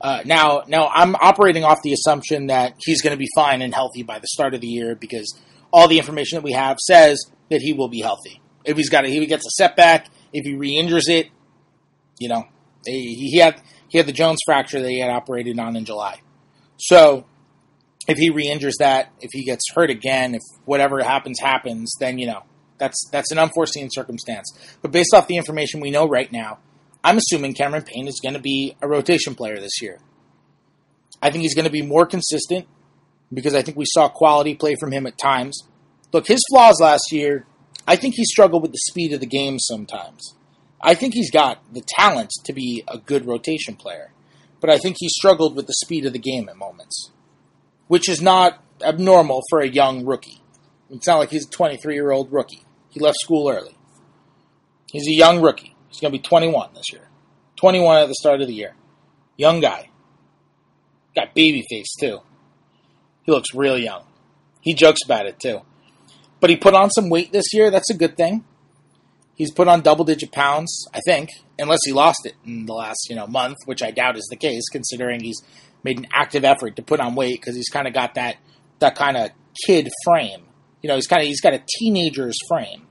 Uh, 0.00 0.20
now, 0.24 0.62
now 0.68 0.86
I'm 0.94 1.16
operating 1.16 1.64
off 1.64 1.82
the 1.82 1.92
assumption 1.92 2.46
that 2.46 2.74
he's 2.78 3.02
going 3.02 3.14
to 3.14 3.18
be 3.18 3.26
fine 3.34 3.62
and 3.62 3.74
healthy 3.74 4.04
by 4.04 4.20
the 4.20 4.28
start 4.28 4.54
of 4.54 4.60
the 4.60 4.68
year 4.68 4.94
because 4.94 5.36
all 5.72 5.88
the 5.88 5.98
information 5.98 6.36
that 6.36 6.44
we 6.44 6.52
have 6.52 6.78
says 6.78 7.18
that 7.50 7.62
he 7.62 7.72
will 7.72 7.88
be 7.88 8.00
healthy. 8.00 8.40
If 8.64 8.76
he's 8.76 8.90
got 8.90 9.04
a, 9.04 9.08
if 9.08 9.14
he 9.14 9.26
gets 9.26 9.44
a 9.44 9.50
setback, 9.50 10.06
if 10.32 10.44
he 10.44 10.54
re-injures 10.54 11.08
it, 11.08 11.30
you 12.20 12.28
know, 12.28 12.44
he, 12.86 13.28
he 13.32 13.38
had 13.38 13.60
he 13.88 13.98
had 13.98 14.06
the 14.06 14.12
Jones 14.12 14.38
fracture 14.46 14.80
that 14.80 14.88
he 14.88 15.00
had 15.00 15.10
operated 15.10 15.58
on 15.58 15.74
in 15.74 15.84
July. 15.84 16.20
So 16.76 17.26
if 18.06 18.18
he 18.18 18.30
re-injures 18.30 18.76
that, 18.78 19.10
if 19.20 19.30
he 19.32 19.44
gets 19.44 19.64
hurt 19.74 19.90
again, 19.90 20.36
if 20.36 20.42
whatever 20.64 21.02
happens 21.02 21.40
happens, 21.40 21.92
then 21.98 22.18
you 22.18 22.28
know 22.28 22.44
that's 22.78 23.08
that's 23.10 23.30
an 23.30 23.38
unforeseen 23.38 23.88
circumstance. 23.90 24.52
But 24.82 24.92
based 24.92 25.14
off 25.14 25.28
the 25.28 25.36
information 25.36 25.80
we 25.80 25.90
know 25.90 26.06
right 26.06 26.30
now, 26.30 26.58
I'm 27.02 27.18
assuming 27.18 27.54
Cameron 27.54 27.82
Payne 27.82 28.08
is 28.08 28.20
going 28.22 28.34
to 28.34 28.40
be 28.40 28.76
a 28.80 28.88
rotation 28.88 29.34
player 29.34 29.58
this 29.58 29.82
year. 29.82 29.98
I 31.22 31.30
think 31.30 31.42
he's 31.42 31.54
going 31.54 31.66
to 31.66 31.70
be 31.70 31.82
more 31.82 32.06
consistent 32.06 32.66
because 33.32 33.54
I 33.54 33.62
think 33.62 33.76
we 33.76 33.86
saw 33.86 34.08
quality 34.08 34.54
play 34.54 34.74
from 34.78 34.92
him 34.92 35.06
at 35.06 35.18
times. 35.18 35.58
Look, 36.12 36.26
his 36.26 36.44
flaws 36.50 36.80
last 36.80 37.12
year, 37.12 37.46
I 37.86 37.96
think 37.96 38.14
he 38.14 38.24
struggled 38.24 38.62
with 38.62 38.72
the 38.72 38.78
speed 38.90 39.12
of 39.12 39.20
the 39.20 39.26
game 39.26 39.58
sometimes. 39.58 40.34
I 40.80 40.94
think 40.94 41.14
he's 41.14 41.30
got 41.30 41.62
the 41.72 41.82
talent 41.96 42.30
to 42.44 42.52
be 42.52 42.84
a 42.86 42.98
good 42.98 43.26
rotation 43.26 43.74
player, 43.74 44.12
but 44.60 44.70
I 44.70 44.78
think 44.78 44.96
he 44.98 45.08
struggled 45.08 45.56
with 45.56 45.66
the 45.66 45.74
speed 45.82 46.04
of 46.04 46.12
the 46.12 46.18
game 46.18 46.48
at 46.48 46.56
moments, 46.56 47.10
which 47.88 48.08
is 48.08 48.20
not 48.20 48.62
abnormal 48.82 49.42
for 49.48 49.60
a 49.60 49.68
young 49.68 50.04
rookie. 50.04 50.42
It's 50.90 51.06
not 51.06 51.18
like 51.18 51.30
he's 51.30 51.46
a 51.46 51.50
23 51.50 51.94
year 51.94 52.10
old 52.10 52.32
rookie. 52.32 52.64
He 52.90 53.00
left 53.00 53.18
school 53.20 53.50
early. 53.50 53.76
He's 54.90 55.08
a 55.08 55.14
young 55.14 55.40
rookie. 55.40 55.74
He's 55.88 56.00
going 56.00 56.12
to 56.12 56.18
be 56.18 56.22
21 56.22 56.74
this 56.74 56.92
year. 56.92 57.08
21 57.56 58.02
at 58.02 58.08
the 58.08 58.14
start 58.14 58.40
of 58.40 58.46
the 58.46 58.54
year. 58.54 58.74
Young 59.36 59.60
guy. 59.60 59.90
Got 61.16 61.34
baby 61.34 61.64
face, 61.68 61.94
too. 61.98 62.20
He 63.22 63.32
looks 63.32 63.54
real 63.54 63.78
young. 63.78 64.04
He 64.60 64.74
jokes 64.74 65.00
about 65.04 65.26
it, 65.26 65.40
too. 65.40 65.62
But 66.40 66.50
he 66.50 66.56
put 66.56 66.74
on 66.74 66.90
some 66.90 67.10
weight 67.10 67.32
this 67.32 67.52
year. 67.52 67.70
That's 67.70 67.90
a 67.90 67.96
good 67.96 68.16
thing. 68.16 68.44
He's 69.34 69.50
put 69.50 69.66
on 69.66 69.80
double 69.80 70.04
digit 70.04 70.30
pounds, 70.30 70.86
I 70.94 71.00
think, 71.04 71.30
unless 71.58 71.80
he 71.84 71.92
lost 71.92 72.24
it 72.24 72.34
in 72.44 72.66
the 72.66 72.74
last, 72.74 73.08
you 73.08 73.16
know, 73.16 73.26
month, 73.26 73.56
which 73.64 73.82
I 73.82 73.90
doubt 73.90 74.16
is 74.16 74.28
the 74.30 74.36
case, 74.36 74.68
considering 74.70 75.20
he's 75.20 75.42
made 75.82 75.98
an 75.98 76.06
active 76.12 76.44
effort 76.44 76.76
to 76.76 76.82
put 76.82 77.00
on 77.00 77.14
weight 77.14 77.40
because 77.40 77.56
he's 77.56 77.68
kind 77.68 77.88
of 77.88 77.94
got 77.94 78.14
that 78.14 78.36
that 78.78 78.94
kind 78.96 79.16
of 79.16 79.30
kid 79.66 79.88
frame 80.04 80.44
you 80.84 80.88
know, 80.88 80.96
he's 80.96 81.06
kind 81.06 81.22
of 81.22 81.26
he's 81.26 81.40
got 81.40 81.54
a 81.54 81.62
teenager's 81.78 82.36
frame, 82.46 82.86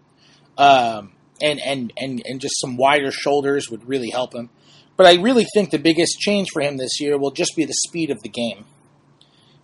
um, 0.57 1.11
and 1.39 1.61
and 1.61 1.93
and 1.95 2.23
and 2.25 2.41
just 2.41 2.59
some 2.59 2.75
wider 2.75 3.11
shoulders 3.11 3.69
would 3.69 3.87
really 3.87 4.09
help 4.09 4.33
him. 4.33 4.49
But 4.97 5.05
I 5.05 5.21
really 5.21 5.45
think 5.53 5.69
the 5.69 5.77
biggest 5.77 6.17
change 6.17 6.49
for 6.51 6.63
him 6.63 6.77
this 6.77 6.99
year 6.99 7.19
will 7.19 7.29
just 7.29 7.55
be 7.55 7.65
the 7.65 7.73
speed 7.85 8.09
of 8.09 8.23
the 8.23 8.29
game. 8.29 8.65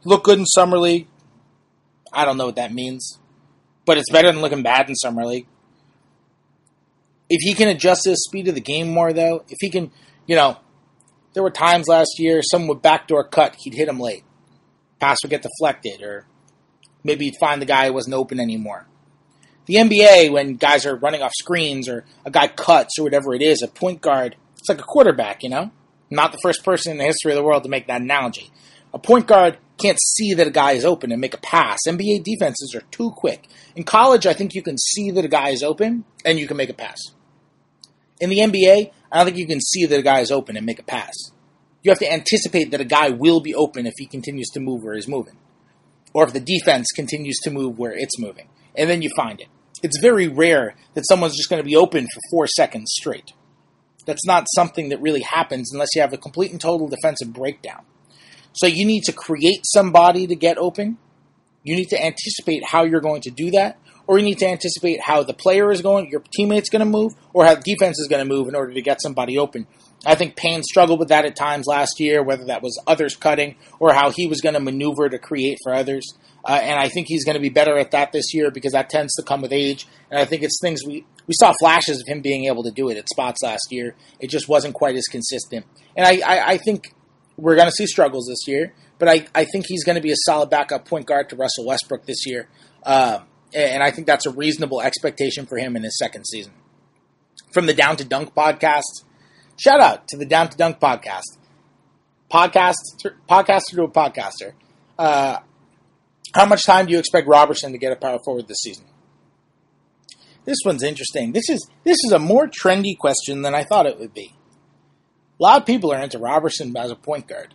He 0.04 0.10
looked 0.10 0.26
good 0.26 0.38
in 0.38 0.46
summer 0.46 0.78
league. 0.78 1.08
I 2.14 2.24
don't 2.24 2.38
know 2.38 2.46
what 2.46 2.58
that 2.58 2.72
means, 2.72 3.18
but 3.84 3.98
it's 3.98 4.12
better 4.12 4.32
than 4.32 4.42
looking 4.42 4.62
bad 4.62 4.88
in 4.90 4.96
summer 4.96 5.26
league. 5.26 5.48
If 7.32 7.40
he 7.42 7.56
can 7.56 7.68
adjust 7.68 8.04
the 8.06 8.16
speed 8.16 8.48
of 8.48 8.54
the 8.54 8.62
game 8.62 8.90
more, 8.90 9.12
though, 9.12 9.44
if 9.50 9.58
he 9.60 9.72
can, 9.72 9.90
you 10.28 10.36
know, 10.36 10.60
there 11.34 11.42
were 11.42 11.50
times 11.50 11.88
last 11.88 12.20
year 12.20 12.44
someone 12.44 12.68
would 12.68 12.84
backdoor 12.84 13.24
cut, 13.24 13.56
he'd 13.58 13.74
hit 13.74 13.88
him 13.88 14.00
late. 14.00 14.24
Pass 15.00 15.18
would 15.24 15.32
get 15.32 15.42
deflected, 15.42 16.04
or 16.04 16.28
maybe 17.04 17.26
you'd 17.26 17.36
find 17.40 17.62
the 17.62 17.66
guy 17.66 17.88
who 17.88 17.94
wasn't 17.94 18.16
open 18.16 18.40
anymore. 18.40 18.88
The 19.66 19.76
NBA, 19.76 20.32
when 20.32 20.56
guys 20.56 20.86
are 20.86 20.96
running 20.96 21.22
off 21.22 21.32
screens 21.38 21.88
or 21.88 22.06
a 22.26 22.32
guy 22.32 22.48
cuts 22.48 22.98
or 22.98 23.04
whatever 23.04 23.34
it 23.34 23.42
is, 23.42 23.62
a 23.62 23.68
point 23.68 24.02
guard, 24.02 24.36
it's 24.58 24.70
like 24.70 24.80
a 24.80 24.84
quarterback, 24.84 25.44
you 25.44 25.50
know? 25.50 25.72
not 26.10 26.32
the 26.32 26.40
first 26.40 26.64
person 26.64 26.94
in 26.94 26.98
the 26.98 27.04
history 27.06 27.32
of 27.32 27.36
the 27.36 27.44
world 27.44 27.64
to 27.64 27.70
make 27.70 27.88
that 27.88 28.02
analogy. 28.02 28.52
A 28.94 29.00
point 29.00 29.28
guard 29.28 29.58
can't 29.78 30.00
see 30.00 30.34
that 30.34 30.48
a 30.48 30.52
guy 30.52 30.72
is 30.72 30.86
open 30.86 31.12
and 31.12 31.22
make 31.22 31.34
a 31.34 31.40
pass. 31.40 31.80
NBA 31.88 32.24
defenses 32.24 32.74
are 32.76 32.82
too 32.92 33.12
quick. 33.12 33.48
In 33.76 33.84
college, 33.84 34.26
I 34.26 34.34
think 34.34 34.54
you 34.54 34.64
can 34.64 34.78
see 34.78 35.12
that 35.12 35.26
a 35.26 35.30
guy 35.30 35.50
is 35.50 35.64
open 35.64 36.06
and 36.26 36.40
you 36.40 36.48
can 36.48 36.58
make 36.58 36.70
a 36.70 36.74
pass. 36.74 37.00
In 38.20 38.30
the 38.30 38.40
NBA, 38.40 38.92
I 39.12 39.18
don't 39.18 39.26
think 39.26 39.38
you 39.38 39.48
can 39.48 39.62
see 39.62 39.86
that 39.86 40.00
a 40.00 40.04
guy 40.04 40.20
is 40.20 40.32
open 40.32 40.58
and 40.58 40.66
make 40.66 40.80
a 40.80 40.84
pass. 40.84 41.14
You 41.84 41.92
have 41.92 42.00
to 42.00 42.12
anticipate 42.12 42.72
that 42.72 42.82
a 42.82 42.86
guy 42.86 43.10
will 43.10 43.40
be 43.40 43.56
open 43.56 43.86
if 43.86 43.94
he 43.98 44.06
continues 44.06 44.50
to 44.50 44.60
move 44.60 44.84
where 44.84 44.96
he's 44.96 45.08
moving 45.08 45.38
or 46.14 46.24
if 46.24 46.34
the 46.34 46.40
defense 46.40 46.88
continues 46.96 47.38
to 47.44 47.52
move 47.52 47.78
where 47.78 47.94
it's 47.94 48.20
moving. 48.20 48.48
And 48.76 48.90
then 48.90 49.02
you 49.02 49.10
find 49.16 49.40
it. 49.40 49.48
It's 49.82 50.00
very 50.00 50.28
rare 50.28 50.76
that 50.94 51.08
someone's 51.08 51.38
just 51.38 51.50
going 51.50 51.62
to 51.62 51.68
be 51.68 51.76
open 51.76 52.06
for 52.06 52.22
four 52.32 52.48
seconds 52.48 52.92
straight. 53.00 53.32
That's 54.06 54.26
not 54.26 54.48
something 54.56 54.90
that 54.90 55.02
really 55.02 55.22
happens 55.22 55.72
unless 55.72 55.90
you 55.96 56.02
have 56.02 56.14
a 56.14 56.18
complete 56.18 56.52
and 56.52 56.60
total 56.60 56.88
defensive 56.88 57.34
breakdown. 57.34 57.84
So 58.54 58.68
you 58.68 58.86
need 58.86 59.04
to 59.04 59.14
create 59.14 59.62
somebody 59.64 60.28
to 60.28 60.36
get 60.36 60.58
open. 60.58 60.98
You 61.64 61.76
need 61.76 61.90
to 61.90 62.04
anticipate 62.04 62.64
how 62.66 62.84
you're 62.84 63.02
going 63.02 63.22
to 63.22 63.30
do 63.30 63.52
that, 63.52 63.78
or 64.08 64.18
you 64.18 64.26
need 64.26 64.40
to 64.40 64.48
anticipate 64.48 65.02
how 65.02 65.24
the 65.24 65.34
player 65.34 65.72
is 65.72 65.82
going, 65.82 66.10
your 66.10 66.24
teammate's 66.36 66.70
going 66.70 66.80
to 66.80 66.86
move, 66.86 67.14
or 67.34 67.46
how 67.46 67.56
the 67.56 67.62
defense 67.62 68.00
is 68.00 68.08
going 68.08 68.26
to 68.26 68.34
move 68.34 68.48
in 68.48 68.56
order 68.56 68.74
to 68.74 68.82
get 68.82 69.02
somebody 69.02 69.38
open. 69.38 69.68
I 70.06 70.16
think 70.16 70.36
Payne 70.36 70.64
struggled 70.64 71.00
with 71.00 71.10
that 71.10 71.26
at 71.26 71.36
times 71.36 71.66
last 71.68 72.00
year, 72.00 72.24
whether 72.24 72.46
that 72.46 72.62
was 72.62 72.82
others 72.88 73.16
cutting 73.16 73.56
or 73.80 73.94
how 73.94 74.12
he 74.12 74.28
was 74.28 74.40
going 74.40 74.54
to 74.54 74.60
maneuver 74.62 75.10
to 75.10 75.20
create 75.20 75.58
for 75.64 75.74
others. 75.74 76.14
Uh, 76.48 76.54
and 76.54 76.80
I 76.80 76.88
think 76.88 77.08
he's 77.10 77.26
going 77.26 77.36
to 77.36 77.42
be 77.42 77.50
better 77.50 77.78
at 77.78 77.92
that 77.92 78.14
this 78.14 78.34
year 78.34 78.50
because 78.50 78.72
that 78.72 78.90
tends 78.90 79.14
to 79.16 79.24
come 79.24 79.42
with 79.42 79.52
age. 79.52 79.88
And 80.10 80.20
I 80.20 80.26
think 80.26 80.42
it's 80.42 80.60
things 80.62 80.86
we 80.86 81.06
we 81.28 81.34
saw 81.34 81.54
flashes 81.60 82.02
of 82.02 82.08
him 82.08 82.22
being 82.22 82.46
able 82.46 82.64
to 82.64 82.72
do 82.72 82.90
it 82.90 82.98
at 82.98 83.08
spots 83.10 83.44
last 83.44 83.68
year. 83.72 83.96
It 84.20 84.30
just 84.30 84.48
wasn't 84.48 84.74
quite 84.74 84.96
as 84.96 85.06
consistent. 85.06 85.66
And 85.96 86.08
I, 86.08 86.22
I, 86.26 86.48
I 86.52 86.58
think 86.58 86.94
we're 87.38 87.56
going 87.56 87.68
to 87.68 87.72
see 87.72 87.86
struggles 87.86 88.26
this 88.28 88.48
year, 88.48 88.74
but 88.98 89.10
I, 89.10 89.28
I 89.36 89.46
think 89.46 89.66
he's 89.68 89.84
going 89.84 89.96
to 89.96 90.02
be 90.02 90.12
a 90.12 90.18
solid 90.26 90.50
backup 90.50 90.88
point 90.88 91.06
guard 91.06 91.30
to 91.30 91.36
Russell 91.36 91.66
Westbrook 91.66 92.06
this 92.06 92.26
year. 92.26 92.48
Uh, 92.84 93.20
and 93.54 93.84
I 93.84 93.92
think 93.92 94.08
that's 94.08 94.26
a 94.26 94.32
reasonable 94.32 94.82
expectation 94.82 95.46
for 95.46 95.58
him 95.58 95.76
in 95.76 95.84
his 95.84 95.98
second 96.00 96.26
season. 96.26 96.54
From 97.52 97.66
the 97.66 97.74
Down 97.74 97.98
to 97.98 98.06
Dunk 98.06 98.34
podcast, 98.34 99.04
Shout 99.60 99.82
out 99.82 100.08
to 100.08 100.18
the 100.18 100.26
Down 100.26 100.48
to 100.48 100.58
Dunk 100.58 100.80
podcast. 100.80 101.38
Podcast, 102.32 102.76
podcaster 103.28 103.72
to 103.72 103.84
a 103.84 103.90
podcaster. 103.90 104.54
Uh, 104.98 105.40
how 106.34 106.46
much 106.46 106.64
time 106.66 106.86
do 106.86 106.94
you 106.94 107.00
expect 107.00 107.28
Roberson 107.28 107.74
to 107.74 107.78
get 107.78 107.92
a 107.92 107.98
power 107.98 108.20
forward 108.24 108.48
this 108.48 108.62
season? 108.62 108.86
This 110.46 110.60
one's 110.64 110.82
interesting. 110.82 111.34
This 111.34 111.50
is 111.50 111.70
this 111.84 111.98
is 112.06 112.14
a 112.14 112.20
more 112.20 112.48
trendy 112.48 112.98
question 112.98 113.42
than 113.42 113.54
I 113.54 113.64
thought 113.64 113.86
it 113.86 114.00
would 114.00 114.14
be. 114.14 114.34
A 115.40 115.44
lot 115.44 115.60
of 115.60 115.66
people 115.66 115.92
are 115.92 116.02
into 116.02 116.20
Roberson 116.20 116.74
as 116.78 116.90
a 116.90 116.96
point 116.96 117.28
guard. 117.28 117.54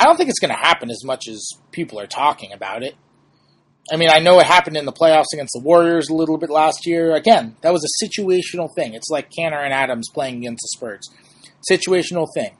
I 0.00 0.04
don't 0.04 0.16
think 0.16 0.30
it's 0.30 0.40
going 0.40 0.54
to 0.54 0.56
happen 0.56 0.90
as 0.90 1.04
much 1.04 1.28
as 1.28 1.46
people 1.70 2.00
are 2.00 2.06
talking 2.06 2.52
about 2.52 2.82
it. 2.82 2.94
I 3.92 3.96
mean, 3.96 4.08
I 4.10 4.20
know 4.20 4.40
it 4.40 4.46
happened 4.46 4.76
in 4.76 4.86
the 4.86 4.92
playoffs 4.92 5.32
against 5.32 5.52
the 5.52 5.62
Warriors 5.62 6.08
a 6.08 6.14
little 6.14 6.38
bit 6.38 6.50
last 6.50 6.86
year. 6.86 7.14
Again, 7.14 7.56
that 7.60 7.72
was 7.72 7.84
a 7.84 8.04
situational 8.04 8.68
thing. 8.74 8.94
It's 8.94 9.10
like 9.10 9.30
Kanter 9.30 9.62
and 9.62 9.72
Adams 9.72 10.08
playing 10.12 10.38
against 10.38 10.62
the 10.62 10.78
Spurs 10.78 11.08
situational 11.70 12.26
thing. 12.34 12.56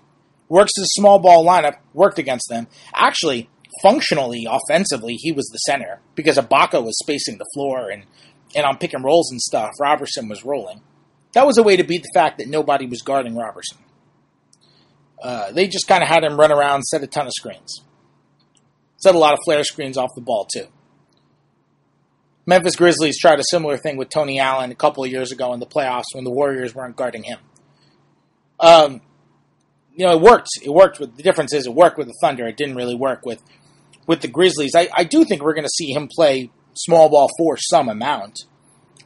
Works 0.49 0.73
as 0.79 0.85
a 0.85 1.01
small 1.01 1.19
ball 1.19 1.45
lineup, 1.45 1.77
worked 1.93 2.19
against 2.19 2.49
them. 2.49 2.69
Actually, 2.95 3.49
functionally, 3.83 4.47
offensively, 4.49 5.15
he 5.15 5.33
was 5.33 5.47
the 5.47 5.59
center 5.59 6.01
because 6.15 6.37
Ibaka 6.39 6.83
was 6.85 6.97
spacing 6.99 7.39
the 7.39 7.47
floor 7.55 7.91
and 7.91 8.05
and 8.55 8.65
on 8.65 8.79
pick 8.79 8.95
and 8.95 9.05
rolls 9.05 9.31
and 9.31 9.41
stuff, 9.41 9.73
Roberson 9.81 10.29
was 10.29 10.45
rolling. 10.45 10.81
That 11.35 11.47
was 11.47 11.59
a 11.59 11.63
way 11.63 11.77
to 11.77 11.85
beat 11.85 12.03
the 12.03 12.11
fact 12.15 12.39
that 12.39 12.49
nobody 12.49 12.87
was 12.87 13.03
guarding 13.03 13.37
Roberson. 13.37 13.79
Uh, 15.23 15.53
they 15.53 15.67
just 15.67 15.89
kind 15.89 16.03
of 16.03 16.09
had 16.09 16.25
him 16.25 16.39
run 16.39 16.53
around, 16.53 16.83
set 16.83 17.03
a 17.03 17.07
ton 17.07 17.27
of 17.27 17.33
screens. 17.35 17.83
Set 18.99 19.15
a 19.15 19.19
lot 19.19 19.35
of 19.35 19.41
flare 19.45 19.65
screens 19.65 19.99
off 19.99 20.15
the 20.15 20.23
ball, 20.23 20.47
too. 20.51 20.67
Memphis 22.47 22.77
Grizzlies 22.77 23.19
tried 23.19 23.41
a 23.41 23.45
similar 23.51 23.77
thing 23.77 23.97
with 23.97 24.09
Tony 24.09 24.39
Allen 24.39 24.71
a 24.71 24.77
couple 24.77 25.05
of 25.05 25.11
years 25.11 25.33
ago 25.33 25.53
in 25.53 25.61
the 25.61 25.67
playoffs 25.67 26.15
when 26.15 26.25
the 26.25 26.31
Warriors 26.31 26.75
weren't 26.75 26.97
guarding 26.97 27.25
him. 27.25 27.41
Um, 28.61 29.01
you 29.95 30.07
know, 30.07 30.13
it 30.13 30.21
worked. 30.21 30.49
It 30.63 30.71
worked. 30.71 31.01
With, 31.01 31.17
the 31.17 31.23
difference 31.23 31.53
is 31.55 31.67
it 31.67 31.75
worked 31.75 31.99
with 31.99 32.07
the 32.07 32.15
Thunder. 32.21 32.47
It 32.47 32.57
didn't 32.57 32.77
really 32.77 32.95
work 32.95 33.25
with 33.25 33.43
with 34.07 34.21
the 34.21 34.29
Grizzlies. 34.29 34.75
I, 34.75 34.89
I 34.95 35.05
do 35.05 35.25
think 35.25 35.43
we're 35.43 35.55
going 35.55 35.65
to 35.65 35.71
see 35.71 35.93
him 35.93 36.09
play 36.09 36.51
small 36.75 37.09
ball 37.09 37.29
for 37.39 37.57
some 37.57 37.89
amount. 37.89 38.45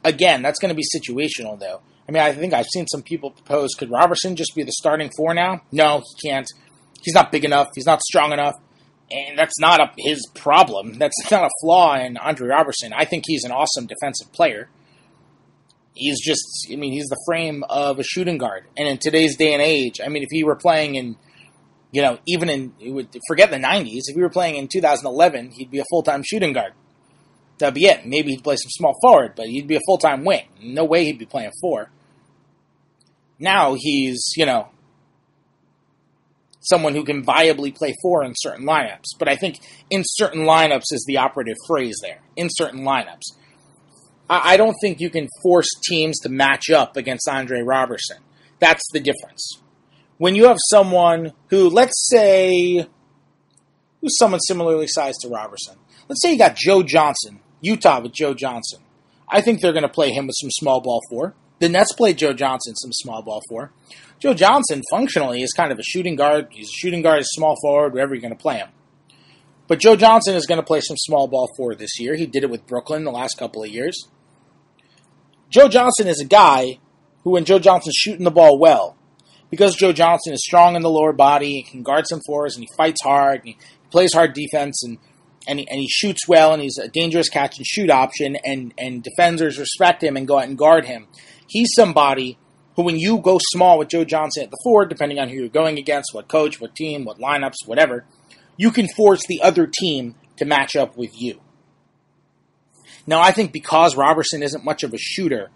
Again, 0.03 0.41
that's 0.41 0.59
going 0.59 0.69
to 0.69 0.75
be 0.75 0.83
situational, 0.83 1.59
though. 1.59 1.81
I 2.07 2.11
mean, 2.11 2.23
I 2.23 2.33
think 2.33 2.53
I've 2.53 2.67
seen 2.67 2.87
some 2.87 3.03
people 3.03 3.31
propose 3.31 3.73
could 3.77 3.89
Roberson 3.89 4.35
just 4.35 4.53
be 4.55 4.63
the 4.63 4.71
starting 4.73 5.09
four 5.15 5.33
now? 5.33 5.61
No, 5.71 5.99
he 5.99 6.29
can't. 6.29 6.47
He's 7.01 7.13
not 7.13 7.31
big 7.31 7.45
enough. 7.45 7.69
He's 7.73 7.85
not 7.85 8.01
strong 8.01 8.33
enough. 8.33 8.55
And 9.09 9.37
that's 9.37 9.59
not 9.59 9.79
a, 9.79 9.91
his 9.97 10.27
problem. 10.35 10.97
That's 10.97 11.31
not 11.31 11.43
a 11.43 11.49
flaw 11.61 11.95
in 11.95 12.17
Andre 12.17 12.47
Roberson. 12.47 12.93
I 12.93 13.05
think 13.05 13.23
he's 13.27 13.43
an 13.43 13.51
awesome 13.51 13.85
defensive 13.85 14.31
player. 14.33 14.69
He's 15.93 16.19
just, 16.21 16.67
I 16.71 16.75
mean, 16.75 16.93
he's 16.93 17.07
the 17.07 17.21
frame 17.25 17.63
of 17.69 17.99
a 17.99 18.03
shooting 18.03 18.37
guard. 18.37 18.65
And 18.77 18.87
in 18.87 18.97
today's 18.97 19.35
day 19.35 19.53
and 19.53 19.61
age, 19.61 19.99
I 20.03 20.07
mean, 20.07 20.23
if 20.23 20.29
he 20.31 20.43
were 20.43 20.55
playing 20.55 20.95
in, 20.95 21.17
you 21.91 22.01
know, 22.01 22.17
even 22.25 22.49
in, 22.49 22.73
forget 23.27 23.51
the 23.51 23.57
90s, 23.57 24.03
if 24.07 24.15
he 24.15 24.21
were 24.21 24.29
playing 24.29 24.55
in 24.55 24.67
2011, 24.69 25.51
he'd 25.51 25.69
be 25.69 25.79
a 25.79 25.85
full 25.89 26.03
time 26.03 26.23
shooting 26.23 26.53
guard. 26.53 26.73
That'd 27.59 27.75
be 27.75 27.85
it. 27.85 28.05
Maybe 28.05 28.31
he'd 28.31 28.43
play 28.43 28.55
some 28.55 28.69
small 28.69 28.95
forward, 29.01 29.33
but 29.35 29.47
he'd 29.47 29.67
be 29.67 29.75
a 29.75 29.81
full 29.85 29.97
time 29.97 30.23
wing. 30.23 30.47
No 30.61 30.85
way 30.85 31.05
he'd 31.05 31.19
be 31.19 31.25
playing 31.25 31.51
four. 31.61 31.91
Now 33.37 33.75
he's, 33.77 34.33
you 34.35 34.45
know, 34.45 34.69
someone 36.61 36.95
who 36.95 37.03
can 37.03 37.25
viably 37.25 37.75
play 37.75 37.93
four 38.01 38.23
in 38.23 38.33
certain 38.35 38.65
lineups. 38.65 39.17
But 39.19 39.27
I 39.27 39.35
think 39.35 39.59
in 39.89 40.03
certain 40.05 40.41
lineups 40.41 40.91
is 40.91 41.03
the 41.07 41.17
operative 41.17 41.57
phrase 41.67 41.99
there. 42.01 42.21
In 42.35 42.47
certain 42.49 42.81
lineups. 42.81 43.35
I, 44.29 44.55
don't 44.57 44.75
think 44.81 45.01
you 45.01 45.09
can 45.09 45.27
force 45.43 45.67
teams 45.83 46.19
to 46.19 46.29
match 46.29 46.69
up 46.69 46.95
against 46.95 47.27
Andre 47.27 47.61
Roberson. 47.61 48.17
That's 48.59 48.83
the 48.93 48.99
difference. 48.99 49.61
When 50.17 50.35
you 50.35 50.45
have 50.45 50.57
someone 50.69 51.33
who, 51.47 51.69
let's 51.69 52.07
say, 52.09 52.87
who's 54.01 54.17
someone 54.17 54.39
similarly 54.39 54.87
sized 54.87 55.21
to 55.21 55.29
Roberson. 55.29 55.75
Let's 56.07 56.21
say 56.21 56.33
you 56.33 56.37
got 56.37 56.55
Joe 56.55 56.83
Johnson, 56.83 57.39
Utah 57.61 58.01
with 58.01 58.13
Joe 58.13 58.33
Johnson. 58.33 58.81
I 59.27 59.41
think 59.41 59.61
they're 59.61 59.73
going 59.73 59.83
to 59.83 59.89
play 59.89 60.11
him 60.11 60.27
with 60.27 60.35
some 60.39 60.51
small 60.51 60.81
ball 60.81 61.01
four. 61.09 61.33
The 61.59 61.69
Nets 61.69 61.93
played 61.93 62.17
Joe 62.17 62.33
Johnson 62.33 62.75
some 62.75 62.91
small 62.91 63.21
ball 63.21 63.41
four. 63.47 63.71
Joe 64.19 64.33
Johnson 64.33 64.81
functionally 64.89 65.41
is 65.41 65.53
kind 65.53 65.71
of 65.71 65.79
a 65.79 65.83
shooting 65.83 66.15
guard. 66.15 66.47
He's 66.51 66.67
a 66.67 66.71
shooting 66.71 67.01
guard, 67.01 67.19
a 67.19 67.23
small 67.23 67.55
forward, 67.61 67.93
wherever 67.93 68.13
you're 68.13 68.21
going 68.21 68.35
to 68.35 68.41
play 68.41 68.57
him. 68.57 68.69
But 69.71 69.79
Joe 69.79 69.95
Johnson 69.95 70.35
is 70.35 70.47
going 70.47 70.59
to 70.59 70.65
play 70.65 70.81
some 70.81 70.97
small 70.97 71.29
ball 71.29 71.47
four 71.55 71.75
this 71.75 71.97
year. 71.97 72.17
He 72.17 72.25
did 72.25 72.43
it 72.43 72.49
with 72.49 72.67
Brooklyn 72.67 73.05
the 73.05 73.11
last 73.11 73.37
couple 73.37 73.63
of 73.63 73.69
years. 73.69 73.95
Joe 75.49 75.69
Johnson 75.69 76.09
is 76.09 76.19
a 76.19 76.25
guy 76.25 76.79
who, 77.23 77.31
when 77.31 77.45
Joe 77.45 77.57
Johnson's 77.57 77.95
shooting 77.95 78.25
the 78.25 78.31
ball 78.31 78.59
well, 78.59 78.97
because 79.49 79.77
Joe 79.77 79.93
Johnson 79.93 80.33
is 80.33 80.43
strong 80.43 80.75
in 80.75 80.81
the 80.81 80.89
lower 80.89 81.13
body, 81.13 81.53
he 81.53 81.63
can 81.63 81.83
guard 81.83 82.05
some 82.05 82.19
fours, 82.25 82.57
and 82.57 82.65
he 82.65 82.75
fights 82.75 83.01
hard, 83.01 83.39
and 83.39 83.47
he 83.47 83.57
plays 83.91 84.13
hard 84.13 84.33
defense, 84.33 84.83
and 84.83 84.97
and 85.47 85.59
he, 85.59 85.67
and 85.69 85.79
he 85.79 85.87
shoots 85.87 86.27
well, 86.27 86.51
and 86.51 86.61
he's 86.61 86.77
a 86.77 86.89
dangerous 86.89 87.29
catch 87.29 87.57
and 87.57 87.65
shoot 87.65 87.89
option, 87.89 88.35
and 88.43 88.73
and 88.77 89.01
defenders 89.01 89.57
respect 89.57 90.03
him 90.03 90.17
and 90.17 90.27
go 90.27 90.37
out 90.37 90.49
and 90.49 90.57
guard 90.57 90.83
him 90.83 91.07
he's 91.51 91.69
somebody 91.75 92.37
who, 92.75 92.83
when 92.83 92.97
you 92.97 93.19
go 93.19 93.37
small 93.39 93.77
with 93.77 93.89
Joe 93.89 94.05
Johnson 94.05 94.43
at 94.43 94.51
the 94.51 94.59
four, 94.63 94.85
depending 94.85 95.19
on 95.19 95.29
who 95.29 95.35
you're 95.35 95.49
going 95.49 95.77
against, 95.77 96.13
what 96.13 96.27
coach, 96.27 96.61
what 96.61 96.75
team, 96.75 97.03
what 97.03 97.19
lineups, 97.19 97.65
whatever, 97.65 98.05
you 98.61 98.69
can 98.69 98.87
force 98.95 99.25
the 99.27 99.41
other 99.41 99.65
team 99.65 100.13
to 100.37 100.45
match 100.45 100.75
up 100.75 100.95
with 100.95 101.19
you. 101.19 101.41
Now, 103.07 103.19
I 103.19 103.31
think 103.31 103.51
because 103.51 103.97
Roberson 103.97 104.43
isn't 104.43 104.63
much 104.63 104.83
of 104.83 104.93
a 104.93 104.99
shooter, 104.99 105.49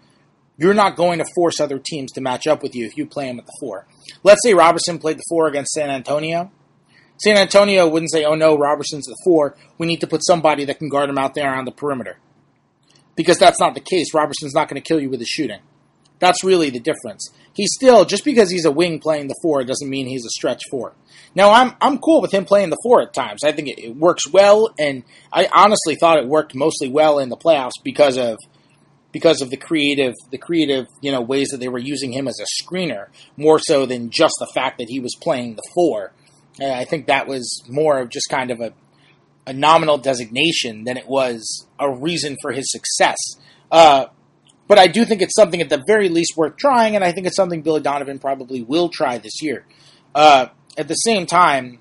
you're 0.56 0.74
not 0.74 0.96
going 0.96 1.20
to 1.20 1.24
force 1.36 1.60
other 1.60 1.78
teams 1.78 2.10
to 2.12 2.20
match 2.20 2.48
up 2.48 2.64
with 2.64 2.74
you 2.74 2.84
if 2.84 2.96
you 2.96 3.06
play 3.06 3.28
him 3.28 3.38
at 3.38 3.46
the 3.46 3.52
four. 3.60 3.86
Let's 4.24 4.42
say 4.42 4.54
Roberson 4.54 4.98
played 4.98 5.18
the 5.18 5.24
four 5.28 5.46
against 5.46 5.70
San 5.70 5.88
Antonio. 5.88 6.50
San 7.18 7.38
Antonio 7.38 7.86
wouldn't 7.88 8.10
say, 8.10 8.24
oh 8.24 8.34
no, 8.34 8.58
Roberson's 8.58 9.06
the 9.06 9.16
four. 9.22 9.56
We 9.78 9.86
need 9.86 10.00
to 10.00 10.08
put 10.08 10.26
somebody 10.26 10.64
that 10.64 10.80
can 10.80 10.88
guard 10.88 11.08
him 11.08 11.16
out 11.16 11.34
there 11.34 11.54
on 11.54 11.64
the 11.64 11.70
perimeter. 11.70 12.18
Because 13.14 13.38
that's 13.38 13.60
not 13.60 13.74
the 13.74 13.80
case. 13.80 14.14
Roberson's 14.14 14.52
not 14.52 14.68
going 14.68 14.82
to 14.82 14.86
kill 14.86 15.00
you 15.00 15.10
with 15.10 15.20
his 15.20 15.28
shooting. 15.28 15.60
That's 16.18 16.42
really 16.44 16.70
the 16.70 16.80
difference. 16.80 17.30
He's 17.52 17.72
still 17.74 18.04
just 18.04 18.24
because 18.24 18.50
he's 18.50 18.64
a 18.64 18.70
wing 18.70 19.00
playing 19.00 19.28
the 19.28 19.38
four 19.42 19.64
doesn't 19.64 19.88
mean 19.88 20.06
he's 20.06 20.24
a 20.24 20.30
stretch 20.30 20.62
four. 20.70 20.94
Now 21.34 21.52
I'm 21.52 21.74
I'm 21.80 21.98
cool 21.98 22.20
with 22.22 22.32
him 22.32 22.44
playing 22.44 22.70
the 22.70 22.80
four 22.82 23.02
at 23.02 23.12
times. 23.12 23.44
I 23.44 23.52
think 23.52 23.68
it, 23.68 23.78
it 23.78 23.96
works 23.96 24.30
well, 24.30 24.72
and 24.78 25.04
I 25.32 25.48
honestly 25.52 25.96
thought 25.96 26.18
it 26.18 26.26
worked 26.26 26.54
mostly 26.54 26.88
well 26.88 27.18
in 27.18 27.28
the 27.28 27.36
playoffs 27.36 27.72
because 27.84 28.16
of 28.16 28.38
because 29.12 29.40
of 29.40 29.50
the 29.50 29.56
creative 29.56 30.14
the 30.30 30.38
creative 30.38 30.86
you 31.00 31.12
know 31.12 31.20
ways 31.20 31.48
that 31.48 31.58
they 31.58 31.68
were 31.68 31.78
using 31.78 32.12
him 32.12 32.28
as 32.28 32.40
a 32.40 32.62
screener 32.62 33.06
more 33.36 33.58
so 33.58 33.86
than 33.86 34.10
just 34.10 34.34
the 34.38 34.50
fact 34.54 34.78
that 34.78 34.88
he 34.88 35.00
was 35.00 35.14
playing 35.20 35.56
the 35.56 35.62
four. 35.74 36.12
And 36.58 36.72
I 36.72 36.84
think 36.86 37.06
that 37.06 37.26
was 37.26 37.62
more 37.68 37.98
of 37.98 38.08
just 38.08 38.28
kind 38.30 38.50
of 38.50 38.60
a 38.60 38.72
a 39.46 39.52
nominal 39.52 39.98
designation 39.98 40.84
than 40.84 40.96
it 40.96 41.06
was 41.06 41.66
a 41.78 41.90
reason 41.90 42.36
for 42.42 42.52
his 42.52 42.70
success. 42.70 43.16
Uh, 43.70 44.06
but 44.68 44.78
I 44.78 44.86
do 44.86 45.04
think 45.04 45.22
it's 45.22 45.34
something 45.34 45.60
at 45.60 45.68
the 45.68 45.82
very 45.86 46.08
least 46.08 46.36
worth 46.36 46.56
trying, 46.56 46.96
and 46.96 47.04
I 47.04 47.12
think 47.12 47.26
it's 47.26 47.36
something 47.36 47.62
Billy 47.62 47.80
Donovan 47.80 48.18
probably 48.18 48.62
will 48.62 48.88
try 48.88 49.18
this 49.18 49.42
year. 49.42 49.64
Uh, 50.14 50.48
at 50.76 50.88
the 50.88 50.94
same 50.94 51.26
time, 51.26 51.78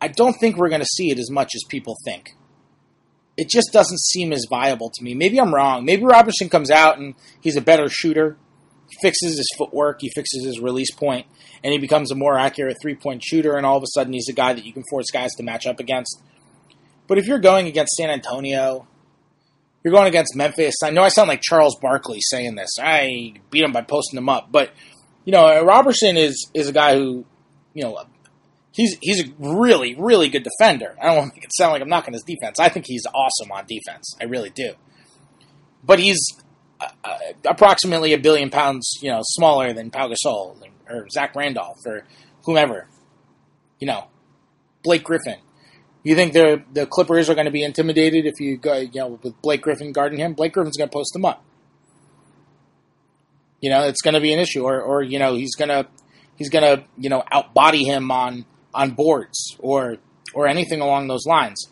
I 0.00 0.08
don't 0.08 0.34
think 0.34 0.56
we're 0.56 0.68
going 0.68 0.80
to 0.80 0.86
see 0.86 1.10
it 1.10 1.18
as 1.18 1.30
much 1.30 1.52
as 1.54 1.62
people 1.68 1.96
think. 2.04 2.34
It 3.36 3.48
just 3.48 3.72
doesn't 3.72 4.00
seem 4.00 4.32
as 4.32 4.46
viable 4.50 4.90
to 4.90 5.04
me. 5.04 5.14
Maybe 5.14 5.40
I'm 5.40 5.54
wrong. 5.54 5.84
Maybe 5.84 6.02
Roberson 6.02 6.48
comes 6.48 6.70
out 6.72 6.98
and 6.98 7.14
he's 7.40 7.56
a 7.56 7.60
better 7.60 7.88
shooter. 7.88 8.36
He 8.88 8.96
fixes 9.00 9.36
his 9.36 9.48
footwork, 9.56 10.00
he 10.00 10.10
fixes 10.14 10.44
his 10.44 10.60
release 10.60 10.90
point, 10.90 11.26
and 11.62 11.72
he 11.72 11.78
becomes 11.78 12.10
a 12.10 12.14
more 12.14 12.38
accurate 12.38 12.78
three 12.80 12.94
point 12.94 13.22
shooter, 13.22 13.56
and 13.56 13.66
all 13.66 13.76
of 13.76 13.82
a 13.82 13.86
sudden 13.88 14.12
he's 14.12 14.28
a 14.28 14.32
guy 14.32 14.54
that 14.54 14.64
you 14.64 14.72
can 14.72 14.82
force 14.90 15.10
guys 15.12 15.30
to 15.36 15.42
match 15.42 15.66
up 15.66 15.78
against. 15.78 16.20
But 17.06 17.18
if 17.18 17.26
you're 17.26 17.38
going 17.38 17.66
against 17.66 17.92
San 17.96 18.10
Antonio, 18.10 18.87
you're 19.88 19.96
going 19.96 20.06
against 20.06 20.36
Memphis. 20.36 20.74
I 20.84 20.90
know 20.90 21.02
I 21.02 21.08
sound 21.08 21.28
like 21.28 21.40
Charles 21.40 21.74
Barkley 21.80 22.18
saying 22.20 22.56
this. 22.56 22.76
I 22.78 23.32
beat 23.50 23.64
him 23.64 23.72
by 23.72 23.80
posting 23.80 24.18
him 24.18 24.28
up, 24.28 24.52
but 24.52 24.70
you 25.24 25.32
know 25.32 25.64
Roberson 25.64 26.18
is 26.18 26.50
is 26.52 26.68
a 26.68 26.72
guy 26.72 26.94
who, 26.94 27.24
you 27.72 27.84
know, 27.84 27.98
he's 28.72 28.98
he's 29.00 29.26
a 29.26 29.32
really 29.38 29.94
really 29.94 30.28
good 30.28 30.42
defender. 30.42 30.94
I 31.00 31.06
don't 31.06 31.16
want 31.16 31.30
to 31.30 31.36
make 31.36 31.44
it 31.44 31.54
sound 31.54 31.72
like 31.72 31.80
I'm 31.80 31.88
knocking 31.88 32.12
his 32.12 32.22
defense. 32.22 32.60
I 32.60 32.68
think 32.68 32.84
he's 32.86 33.06
awesome 33.06 33.50
on 33.50 33.64
defense. 33.66 34.14
I 34.20 34.24
really 34.24 34.50
do. 34.50 34.74
But 35.82 36.00
he's 36.00 36.20
uh, 36.82 36.88
uh 37.02 37.18
approximately 37.48 38.12
a 38.12 38.18
billion 38.18 38.50
pounds, 38.50 38.98
you 39.00 39.10
know, 39.10 39.20
smaller 39.22 39.72
than 39.72 39.90
Pau 39.90 40.10
Gasol 40.10 40.62
or 40.90 41.08
Zach 41.08 41.34
Randolph 41.34 41.78
or 41.86 42.04
whomever. 42.44 42.88
You 43.78 43.86
know, 43.86 44.08
Blake 44.82 45.04
Griffin. 45.04 45.38
You 46.08 46.14
think 46.14 46.32
the 46.32 46.62
the 46.72 46.86
Clippers 46.86 47.28
are 47.28 47.34
going 47.34 47.44
to 47.44 47.50
be 47.50 47.62
intimidated 47.62 48.24
if 48.24 48.40
you 48.40 48.56
go, 48.56 48.78
you 48.78 48.88
know, 48.94 49.20
with 49.22 49.42
Blake 49.42 49.60
Griffin 49.60 49.92
guarding 49.92 50.18
him? 50.18 50.32
Blake 50.32 50.54
Griffin's 50.54 50.78
going 50.78 50.88
to 50.88 50.92
post 50.92 51.14
him 51.14 51.26
up. 51.26 51.44
You 53.60 53.68
know, 53.68 53.82
it's 53.82 54.00
going 54.00 54.14
to 54.14 54.20
be 54.20 54.32
an 54.32 54.38
issue, 54.38 54.62
or 54.62 54.80
or 54.80 55.02
you 55.02 55.18
know, 55.18 55.34
he's 55.34 55.54
gonna 55.54 55.86
he's 56.36 56.48
gonna 56.48 56.86
you 56.96 57.10
know 57.10 57.24
outbody 57.30 57.84
him 57.84 58.10
on 58.10 58.46
on 58.72 58.92
boards 58.92 59.54
or 59.58 59.98
or 60.32 60.48
anything 60.48 60.80
along 60.80 61.08
those 61.08 61.26
lines. 61.26 61.70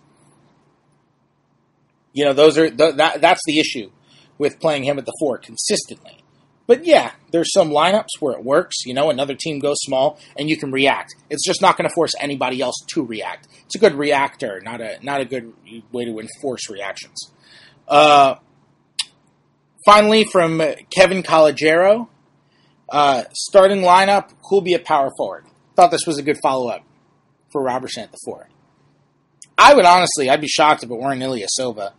You 2.12 2.26
know, 2.26 2.34
those 2.34 2.58
are 2.58 2.68
that 2.68 3.22
that's 3.22 3.40
the 3.46 3.58
issue 3.58 3.90
with 4.36 4.60
playing 4.60 4.84
him 4.84 4.98
at 4.98 5.06
the 5.06 5.14
four 5.18 5.38
consistently. 5.38 6.22
But 6.66 6.84
yeah, 6.84 7.12
there's 7.30 7.52
some 7.52 7.70
lineups 7.70 8.08
where 8.20 8.34
it 8.34 8.44
works. 8.44 8.84
You 8.84 8.94
know, 8.94 9.10
another 9.10 9.34
team 9.34 9.60
goes 9.60 9.76
small 9.80 10.18
and 10.36 10.48
you 10.48 10.56
can 10.56 10.72
react. 10.72 11.14
It's 11.30 11.46
just 11.46 11.62
not 11.62 11.76
going 11.76 11.88
to 11.88 11.94
force 11.94 12.12
anybody 12.18 12.60
else 12.60 12.76
to 12.88 13.04
react. 13.04 13.46
It's 13.66 13.76
a 13.76 13.78
good 13.78 13.94
reactor, 13.94 14.60
not 14.64 14.80
a 14.80 14.98
not 15.02 15.20
a 15.20 15.24
good 15.24 15.52
way 15.92 16.04
to 16.04 16.18
enforce 16.18 16.68
reactions. 16.68 17.30
Uh, 17.86 18.36
finally, 19.84 20.24
from 20.24 20.60
Kevin 20.90 21.22
Colagero, 21.22 22.08
uh, 22.88 23.24
starting 23.32 23.82
lineup, 23.82 24.30
who'll 24.48 24.60
be 24.60 24.74
a 24.74 24.80
power 24.80 25.10
forward? 25.16 25.44
Thought 25.76 25.92
this 25.92 26.06
was 26.06 26.18
a 26.18 26.22
good 26.22 26.38
follow 26.42 26.68
up 26.68 26.82
for 27.52 27.62
Roberson 27.62 28.02
at 28.02 28.10
the 28.10 28.18
four. 28.24 28.48
I 29.58 29.74
would 29.74 29.84
honestly, 29.84 30.28
I'd 30.28 30.40
be 30.40 30.48
shocked 30.48 30.82
if 30.82 30.90
it 30.90 30.94
weren't 30.94 31.22
Ilyasova. 31.22 31.92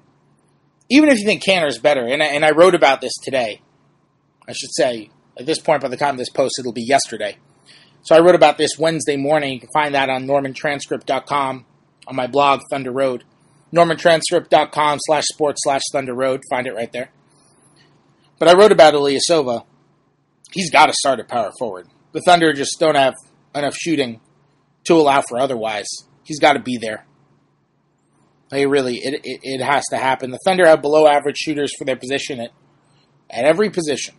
Even 0.90 1.10
if 1.10 1.18
you 1.20 1.26
think 1.26 1.44
Kanter's 1.44 1.80
better, 1.80 2.06
and 2.06 2.22
I, 2.22 2.28
and 2.28 2.46
I 2.46 2.52
wrote 2.52 2.76
about 2.76 3.02
this 3.02 3.14
today 3.22 3.62
I 4.48 4.54
should 4.54 4.74
say, 4.74 5.10
at 5.38 5.46
this 5.46 5.60
point, 5.60 5.82
by 5.82 5.90
the 5.90 5.98
time 5.98 6.18
this 6.18 6.30
post, 6.30 6.56
it'll 6.60 6.74
be 6.74 6.86
yesterday. 6.86 7.38
So 8.02 8.16
I 8.16 8.20
wrote 8.20 8.36
about 8.36 8.58
this 8.58 8.78
Wednesday 8.80 9.18
morning. 9.18 9.54
You 9.54 9.60
can 9.60 9.70
find 9.74 9.94
that 9.94 10.10
on 10.10 10.26
normantranscript.com 10.26 11.66
on 12.08 12.16
my 12.16 12.28
blog, 12.28 12.62
Thunder 12.72 12.92
Road. 12.92 13.24
normantranscript.com 13.74 15.00
slash 15.02 15.26
sports 15.26 15.62
slash 15.64 15.82
Thunder 15.92 16.14
Road. 16.14 16.42
Find 16.50 16.68
it 16.68 16.74
right 16.74 16.92
there. 16.92 17.12
But 18.40 18.48
I 18.48 18.54
wrote 18.54 18.72
about 18.72 18.94
Ilyasova. 18.94 19.66
He's 20.52 20.72
got 20.72 20.86
to 20.86 20.94
start 20.94 21.20
at 21.20 21.28
power 21.28 21.52
forward. 21.60 21.88
The 22.14 22.22
Thunder 22.22 22.54
just 22.54 22.78
don't 22.80 22.96
have 22.96 23.16
enough 23.54 23.76
shooting 23.76 24.22
to 24.86 24.94
allow 24.94 25.22
for 25.28 25.38
otherwise. 25.40 25.88
He's 26.24 26.40
got 26.40 26.54
to 26.54 26.60
be 26.60 26.78
there. 26.78 27.06
They 28.50 28.66
really, 28.66 28.96
it, 28.98 29.16
it, 29.26 29.40
it 29.44 29.62
has 29.62 29.84
to 29.90 29.98
happen. 29.98 30.32
The 30.32 30.40
Thunder 30.46 30.66
have 30.66 30.82
below 30.82 31.06
average 31.06 31.38
shooters 31.38 31.74
for 31.78 31.84
their 31.84 31.98
position 31.98 32.40
at, 32.40 32.52
at 33.30 33.44
every 33.44 33.70
position. 33.70 34.16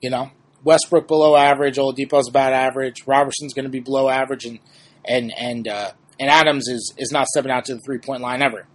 You 0.00 0.10
know, 0.10 0.30
Westbrook 0.64 1.08
below 1.08 1.36
average, 1.36 1.76
Oladipo's 1.76 2.28
about 2.28 2.52
average, 2.52 3.06
Roberson's 3.06 3.54
going 3.54 3.64
to 3.64 3.70
be 3.70 3.80
below 3.80 4.08
average, 4.08 4.44
and 4.44 4.58
and 5.04 5.32
and 5.36 5.68
uh, 5.68 5.92
and 6.18 6.30
Adams 6.30 6.68
is 6.68 6.94
is 6.98 7.10
not 7.12 7.26
stepping 7.26 7.50
out 7.50 7.64
to 7.66 7.74
the 7.74 7.80
three 7.84 7.98
point 7.98 8.22
line 8.22 8.42
ever. 8.42 8.66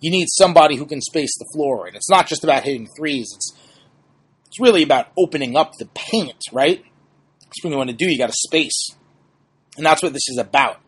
You 0.00 0.10
need 0.10 0.28
somebody 0.30 0.76
who 0.76 0.86
can 0.86 1.00
space 1.00 1.36
the 1.38 1.46
floor, 1.54 1.86
and 1.86 1.96
it's 1.96 2.10
not 2.10 2.28
just 2.28 2.44
about 2.44 2.62
hitting 2.62 2.88
threes. 2.96 3.30
It's 3.34 3.52
it's 4.46 4.60
really 4.60 4.82
about 4.82 5.08
opening 5.16 5.56
up 5.56 5.72
the 5.78 5.88
paint, 5.94 6.42
right? 6.52 6.82
That's 7.40 7.64
what 7.64 7.70
you 7.70 7.76
want 7.76 7.90
to 7.90 7.96
do. 7.96 8.10
You 8.10 8.18
got 8.18 8.28
to 8.28 8.36
space, 8.36 8.90
and 9.76 9.84
that's 9.84 10.02
what 10.02 10.12
this 10.12 10.28
is 10.28 10.38
about. 10.38 10.80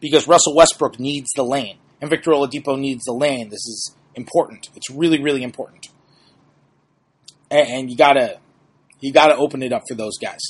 Because 0.00 0.26
Russell 0.26 0.54
Westbrook 0.54 0.98
needs 0.98 1.28
the 1.36 1.42
lane, 1.42 1.78
and 2.00 2.08
Victor 2.08 2.30
Oladipo 2.30 2.78
needs 2.78 3.04
the 3.04 3.12
lane. 3.12 3.48
This 3.48 3.66
is 3.66 3.94
important. 4.14 4.68
It's 4.74 4.90
really, 4.90 5.22
really 5.22 5.42
important, 5.42 5.88
and 7.50 7.90
you 7.90 7.96
gotta 7.96 8.38
you 9.00 9.12
gotta 9.12 9.36
open 9.36 9.62
it 9.62 9.72
up 9.72 9.82
for 9.88 9.94
those 9.94 10.18
guys. 10.18 10.40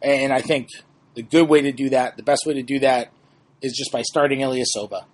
And 0.00 0.32
I 0.32 0.40
think 0.40 0.68
the 1.14 1.22
good 1.22 1.48
way 1.48 1.62
to 1.62 1.72
do 1.72 1.90
that, 1.90 2.16
the 2.16 2.22
best 2.22 2.42
way 2.46 2.54
to 2.54 2.62
do 2.62 2.78
that, 2.80 3.12
is 3.60 3.74
just 3.76 3.92
by 3.92 4.02
starting 4.02 4.40
Ilyasova. 4.40 5.04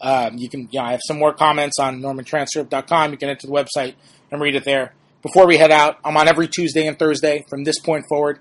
Um, 0.00 0.36
you 0.36 0.48
can, 0.48 0.68
you 0.70 0.80
know, 0.80 0.84
I 0.84 0.90
have 0.92 1.00
some 1.06 1.18
more 1.18 1.32
comments 1.32 1.78
on 1.78 2.00
NormanTranscript.com. 2.00 3.12
You 3.12 3.16
can 3.16 3.30
enter 3.30 3.46
the 3.46 3.52
website 3.52 3.94
and 4.30 4.40
read 4.40 4.54
it 4.54 4.64
there. 4.64 4.94
Before 5.22 5.46
we 5.46 5.56
head 5.56 5.70
out, 5.70 5.98
I'm 6.04 6.16
on 6.18 6.28
every 6.28 6.48
Tuesday 6.48 6.86
and 6.86 6.98
Thursday 6.98 7.44
from 7.48 7.64
this 7.64 7.78
point 7.78 8.04
forward. 8.08 8.40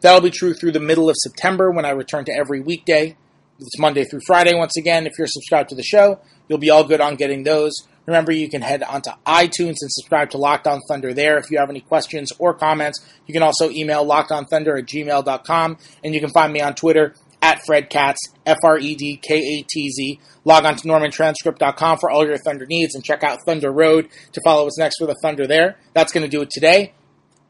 That'll 0.00 0.20
be 0.20 0.30
true 0.30 0.52
through 0.52 0.72
the 0.72 0.80
middle 0.80 1.08
of 1.08 1.14
September 1.16 1.70
when 1.70 1.84
I 1.84 1.90
return 1.90 2.24
to 2.24 2.32
every 2.32 2.60
weekday. 2.60 3.16
It's 3.60 3.78
Monday 3.78 4.04
through 4.04 4.20
Friday 4.26 4.54
once 4.54 4.76
again. 4.76 5.06
If 5.06 5.12
you're 5.16 5.28
subscribed 5.28 5.68
to 5.68 5.76
the 5.76 5.84
show, 5.84 6.18
you'll 6.48 6.58
be 6.58 6.70
all 6.70 6.82
good 6.82 7.00
on 7.00 7.14
getting 7.14 7.44
those. 7.44 7.72
Remember, 8.06 8.32
you 8.32 8.48
can 8.48 8.62
head 8.62 8.82
onto 8.82 9.10
iTunes 9.26 9.76
and 9.80 9.90
subscribe 9.90 10.30
to 10.30 10.38
Locked 10.38 10.66
On 10.66 10.80
Thunder 10.88 11.14
there. 11.14 11.38
If 11.38 11.50
you 11.50 11.58
have 11.58 11.70
any 11.70 11.80
questions 11.80 12.32
or 12.38 12.54
comments, 12.54 13.04
you 13.26 13.32
can 13.32 13.42
also 13.42 13.70
email 13.70 14.04
lockedonthunder 14.04 14.78
at 14.78 14.86
gmail.com. 14.86 15.78
And 16.02 16.14
you 16.14 16.20
can 16.20 16.30
find 16.30 16.52
me 16.52 16.60
on 16.60 16.74
Twitter 16.74 17.14
at 17.40 17.64
Fred 17.64 17.90
Katz, 17.90 18.20
F 18.46 18.58
R 18.64 18.78
E 18.78 18.94
D 18.94 19.16
K 19.16 19.36
A 19.36 19.64
T 19.68 19.90
Z. 19.90 20.20
Log 20.44 20.64
on 20.64 20.76
to 20.76 20.88
normantranscript.com 20.88 21.98
for 21.98 22.10
all 22.10 22.26
your 22.26 22.38
Thunder 22.38 22.66
needs 22.66 22.94
and 22.94 23.04
check 23.04 23.22
out 23.22 23.38
Thunder 23.46 23.70
Road 23.70 24.08
to 24.32 24.40
follow 24.44 24.64
what's 24.64 24.78
next 24.78 24.96
for 24.98 25.06
the 25.06 25.16
Thunder 25.22 25.46
there. 25.46 25.78
That's 25.92 26.12
going 26.12 26.24
to 26.24 26.30
do 26.30 26.42
it 26.42 26.50
today. 26.50 26.92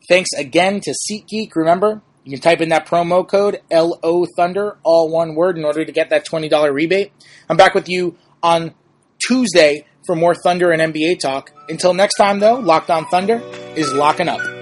Thanks 0.08 0.30
again 0.36 0.80
to 0.80 0.94
SeatGeek. 1.10 1.54
Remember, 1.54 2.02
you 2.24 2.32
can 2.32 2.40
type 2.40 2.60
in 2.60 2.70
that 2.70 2.86
promo 2.86 3.26
code 3.26 3.60
LO 3.70 4.26
Thunder, 4.36 4.78
all 4.82 5.10
one 5.10 5.34
word, 5.34 5.56
in 5.58 5.64
order 5.64 5.84
to 5.84 5.92
get 5.92 6.10
that 6.10 6.26
$20 6.26 6.72
rebate. 6.72 7.12
I'm 7.48 7.56
back 7.56 7.74
with 7.74 7.88
you 7.88 8.16
on 8.42 8.74
Tuesday 9.18 9.86
for 10.06 10.14
more 10.14 10.34
Thunder 10.34 10.70
and 10.70 10.80
NBA 10.94 11.18
talk. 11.20 11.50
Until 11.68 11.94
next 11.94 12.16
time, 12.16 12.40
though, 12.40 12.56
Locked 12.56 12.90
On 12.90 13.06
Thunder 13.06 13.40
is 13.76 13.92
locking 13.92 14.28
up. 14.28 14.53